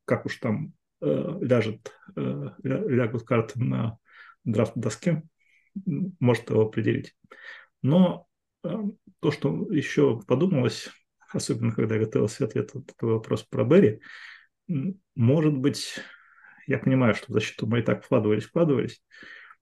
[0.05, 0.71] как уж там э,
[1.01, 3.97] ляжет, э, лягут карты на
[4.43, 5.23] драфт-доске,
[5.85, 7.15] может его определить.
[7.81, 8.27] Но
[8.63, 8.69] э,
[9.19, 10.89] то, что еще подумалось,
[11.31, 14.01] особенно когда готовился ответ на такой вопрос про Берри,
[15.15, 15.95] может быть,
[16.67, 19.03] я понимаю, что в защиту мы и так вкладывались, вкладывались,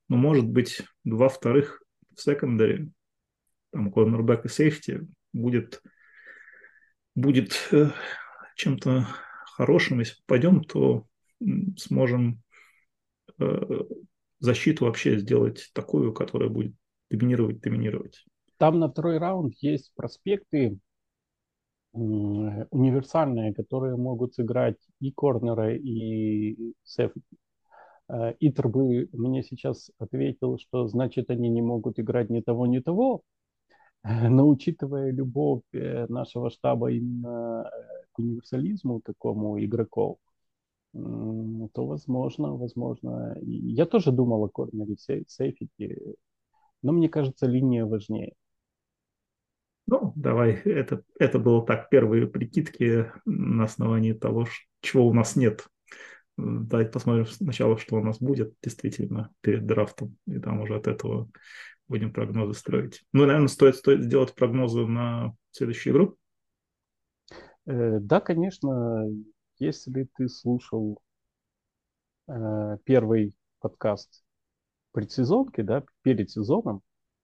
[0.08, 1.82] но может быть два вторых
[2.16, 2.90] в секондаре,
[3.72, 5.82] там корнербэк и сейфти, будет,
[7.16, 7.92] будет э,
[8.56, 9.08] чем-то
[9.46, 10.00] хорошим.
[10.00, 11.08] Если попадем, то
[11.78, 12.42] сможем
[13.40, 13.84] э,
[14.40, 16.74] защиту вообще сделать такую, которая будет
[17.10, 18.26] доминировать, доминировать.
[18.58, 20.80] Там на второй раунд есть проспекты,
[21.92, 27.22] универсальные, которые могут сыграть и корнера, и сефти.
[28.10, 32.80] Э, Итр бы мне сейчас ответил, что значит они не могут играть ни того, ни
[32.80, 33.22] того,
[34.04, 37.70] но учитывая любовь э, нашего штаба именно
[38.12, 40.18] к универсализму такому игроков,
[40.94, 43.38] то возможно, возможно.
[43.42, 46.16] Я тоже думал о корнере сейфити,
[46.82, 48.34] но мне кажется, линия важнее.
[49.88, 54.46] Ну, давай, это, это было так, первые прикидки на основании того,
[54.82, 55.68] чего у нас нет.
[56.38, 61.30] Давайте посмотрим сначала, что у нас будет действительно перед драфтом, и там уже от этого
[61.88, 63.04] будем прогнозы строить.
[63.14, 66.18] Ну, наверное, стоит, стоит сделать прогнозы на следующую игру.
[67.66, 69.08] Э, да, конечно.
[69.60, 71.02] Если ты слушал
[72.28, 74.24] э, первый подкаст
[74.92, 76.82] предсезонки, да, перед сезоном,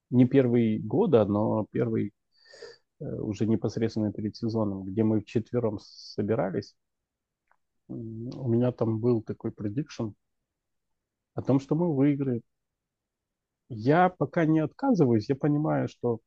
[0.10, 2.14] не первый года, но первый
[3.00, 6.76] э, уже непосредственно перед сезоном, где мы вчетвером собирались,
[7.88, 10.10] у меня там был такой предикшн
[11.36, 12.42] о том, что мы выиграем.
[13.70, 16.20] Я пока не отказываюсь, я понимаю, что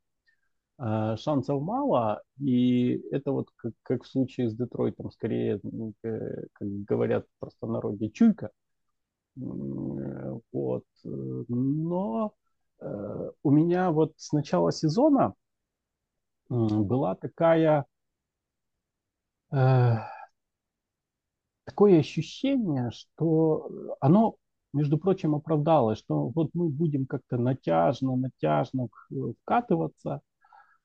[0.78, 5.60] шансов мало, и это вот как, как в случае с Детройтом, скорее,
[6.04, 8.50] э, как говорят в простонародье, чуйка.
[9.34, 10.84] Вот.
[11.02, 12.32] Но
[12.80, 15.34] э, у меня вот с начала сезона
[16.48, 17.84] была такая
[19.52, 19.94] э,
[21.64, 24.36] такое ощущение, что оно,
[24.72, 28.88] между прочим, оправдалось, что вот мы будем как-то натяжно, натяжно
[29.42, 30.22] вкатываться,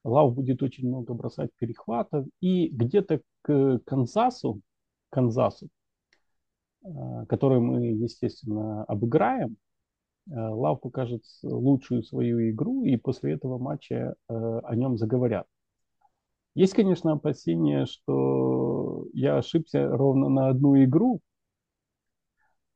[0.03, 4.61] Лав будет очень много бросать перехватов, и где-то к Канзасу,
[5.09, 5.69] Канзасу,
[6.83, 6.89] э,
[7.29, 9.57] который мы, естественно, обыграем,
[10.29, 15.47] э, Лав покажет лучшую свою игру, и после этого матча э, о нем заговорят.
[16.55, 21.21] Есть, конечно, опасения, что я ошибся ровно на одну игру,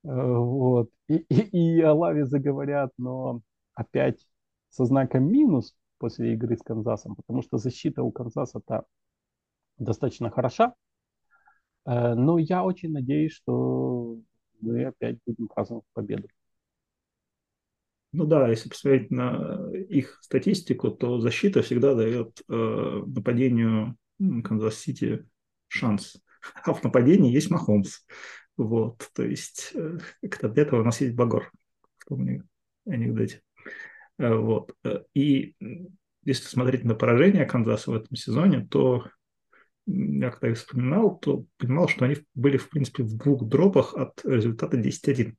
[0.03, 3.41] вот, и, и, и о Лаве заговорят, но
[3.75, 4.25] опять
[4.69, 8.85] со знаком минус после игры с Канзасом, потому что защита у Канзаса-то
[9.77, 10.73] достаточно хороша,
[11.85, 14.17] но я очень надеюсь, что
[14.59, 16.27] мы опять будем праздновать победу.
[18.13, 25.25] Ну да, если посмотреть на их статистику, то защита всегда дает э, нападению Канзас-Сити
[25.67, 26.17] шанс.
[26.63, 28.05] А в нападении есть Махомс.
[28.55, 31.51] Вот, то есть э, для этого у нас есть Багор
[31.97, 32.25] в том
[32.85, 33.41] анекдоте.
[34.17, 34.75] Э, вот.
[34.83, 35.55] Э, и
[36.23, 39.07] если смотреть на поражение Канзаса в этом сезоне, то
[39.85, 44.19] я когда их вспоминал, то понимал, что они были, в принципе, в двух дропах от
[44.25, 45.35] результата 10-1.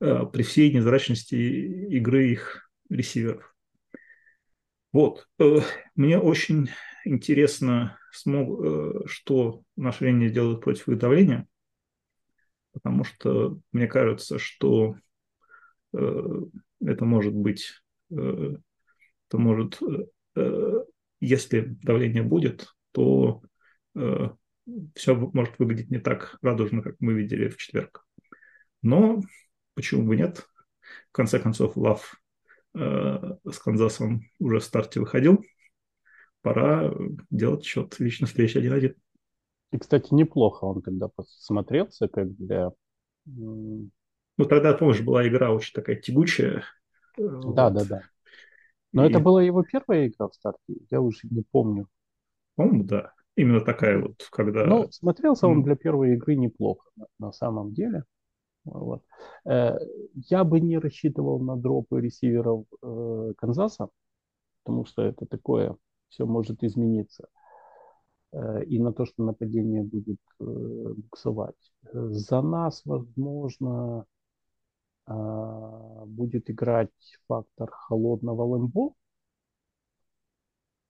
[0.00, 3.54] Э, при всей незрачности игры их ресиверов.
[4.92, 5.26] Вот.
[5.94, 6.68] Мне очень
[7.04, 11.48] интересно, э, что наши линии делают против их давления,
[12.72, 14.96] потому что мне кажется, что
[16.84, 18.58] это может быть, это
[19.32, 19.80] может,
[21.20, 23.42] если давление будет, то
[24.94, 28.06] все может выглядеть не так радужно, как мы видели в четверг.
[28.82, 29.20] Но
[29.74, 30.46] почему бы нет?
[31.08, 32.20] В конце концов, Лав
[32.74, 35.44] э, с Канзасом уже в старте выходил.
[36.42, 36.92] Пора
[37.30, 38.94] делать счет лично встречи 1-1.
[39.72, 42.70] И, кстати, неплохо он тогда смотрелся, как для...
[44.38, 46.64] Ну, тогда, помнишь, была игра очень такая тягучая.
[47.18, 47.74] Э, да, вот.
[47.74, 48.02] да, да.
[48.92, 49.10] Но И...
[49.10, 51.88] это была его первая игра в старте, я уже не помню.
[52.56, 53.12] По-моему, да.
[53.34, 54.66] Именно такая вот, когда...
[54.66, 58.04] Ну, смотрелся он для первой игры неплохо, на самом деле.
[58.64, 59.02] Вот.
[59.44, 59.78] Э,
[60.14, 63.88] я бы не рассчитывал на дропы ресиверов э, Канзаса,
[64.62, 65.76] потому что это такое,
[66.08, 67.28] все может измениться.
[68.32, 71.72] Э, и на то, что нападение будет буксовать.
[71.92, 74.04] За нас, возможно,
[75.06, 76.90] будет играть
[77.26, 78.94] фактор холодного лэмбо.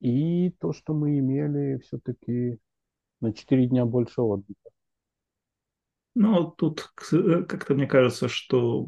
[0.00, 2.58] И то, что мы имели все-таки
[3.20, 4.70] на 4 дня больше отдыха.
[6.14, 8.86] Ну, тут э, как-то мне кажется, что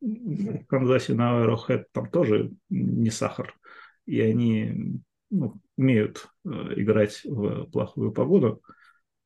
[0.00, 3.58] в Канзасе на Arrowhead там тоже не сахар.
[4.06, 5.00] И они
[5.30, 8.62] ну, умеют э, играть в плохую погоду.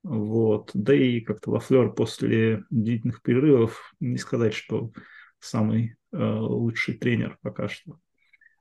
[0.07, 0.70] Вот.
[0.72, 4.92] Да и как-то Лафлер после длительных перерывов не сказать, что
[5.40, 7.98] самый э, лучший тренер пока что.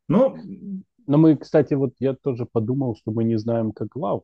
[0.08, 0.38] Но...
[1.08, 4.24] Но мы, кстати, вот я тоже подумал, что мы не знаем, как Лав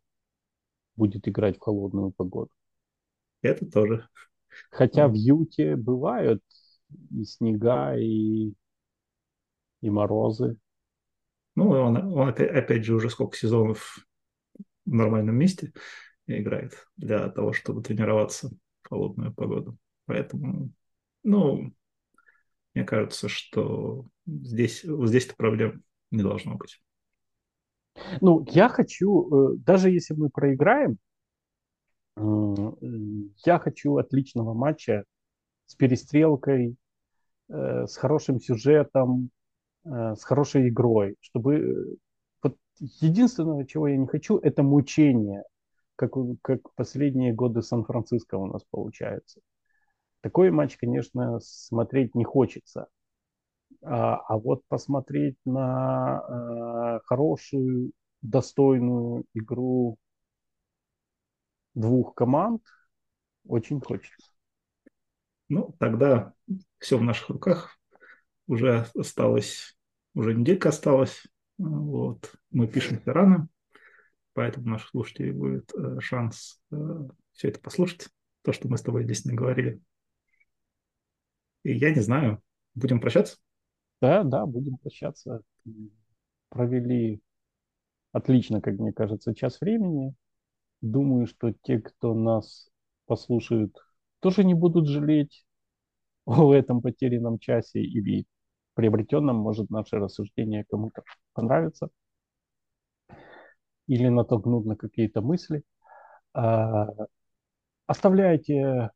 [0.96, 2.50] будет играть в холодную погоду.
[3.44, 4.08] Это тоже.
[4.72, 6.42] Хотя в Юте бывают
[7.12, 8.56] и снега, и,
[9.82, 10.58] и морозы.
[11.54, 14.00] Ну, он, он опять, опять же уже сколько сезонов
[14.86, 15.72] в нормальном месте
[16.40, 18.50] играет для того, чтобы тренироваться
[18.84, 19.78] в холодную погоду.
[20.06, 20.72] Поэтому,
[21.24, 21.74] ну,
[22.74, 26.82] мне кажется, что здесь, здесь-то проблем не должно быть.
[28.22, 30.98] Ну, я хочу, э, даже если мы проиграем,
[32.18, 35.06] я хочу отличного матча
[35.66, 36.76] с перестрелкой,
[37.50, 39.30] э, с хорошим сюжетом,
[39.86, 41.96] э, с хорошей игрой, чтобы э,
[42.44, 45.44] вот единственное, чего я не хочу, это мучение,
[45.96, 46.12] как,
[46.42, 49.42] как последние годы Сан-Франциско у нас получается.
[50.22, 52.88] Такой матч, конечно, смотреть не хочется.
[53.84, 59.98] А, а вот посмотреть на а, хорошую, достойную игру
[61.74, 62.62] двух команд
[63.48, 64.32] очень хочется.
[65.50, 66.34] Ну, тогда
[66.78, 67.78] все в наших руках.
[68.48, 69.78] Уже осталось,
[70.14, 71.24] уже неделька осталась.
[71.58, 72.34] Вот.
[72.52, 73.48] Мы пишемся рано,
[74.34, 76.76] поэтому наших слушателей будет э, шанс э,
[77.34, 78.08] все это послушать,
[78.44, 79.82] то, что мы с тобой здесь наговорили.
[81.64, 82.42] И я не знаю,
[82.74, 83.38] будем прощаться?
[84.02, 85.42] Да, да, будем прощаться.
[86.50, 87.22] Провели
[88.12, 90.16] отлично, как мне кажется, час времени.
[90.82, 92.70] Думаю, что те, кто нас
[93.06, 93.78] послушают,
[94.20, 95.46] тоже не будут жалеть
[96.26, 98.26] о этом потерянном часе или
[98.74, 99.38] приобретенном.
[99.38, 101.04] Может, наше рассуждение кому-то
[101.34, 101.90] понравится
[103.92, 105.64] или натолкнут на какие-то мысли.
[106.34, 106.88] А,
[107.88, 108.90] оставляйте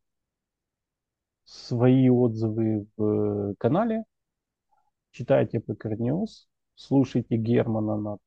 [1.43, 4.05] свои отзывы в канале,
[5.11, 8.17] читайте PKR News, слушайте Германа на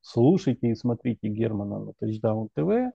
[0.00, 2.92] слушайте и смотрите Германа на Touchdown TV.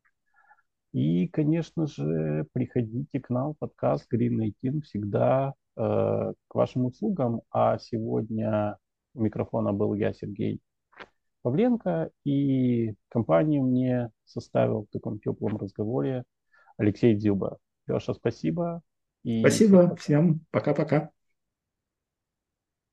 [0.91, 7.41] И, конечно же, приходите к нам в подкаст Green 18 всегда э, к вашим услугам.
[7.51, 8.77] А сегодня
[9.13, 10.59] у микрофона был я, Сергей
[11.45, 16.23] Павленко, и компанию мне составил в таком теплом разговоре
[16.75, 17.59] Алексей Дзюба.
[17.85, 18.81] Леша, спасибо.
[19.21, 20.43] И спасибо всем.
[20.49, 21.11] Пока-пока.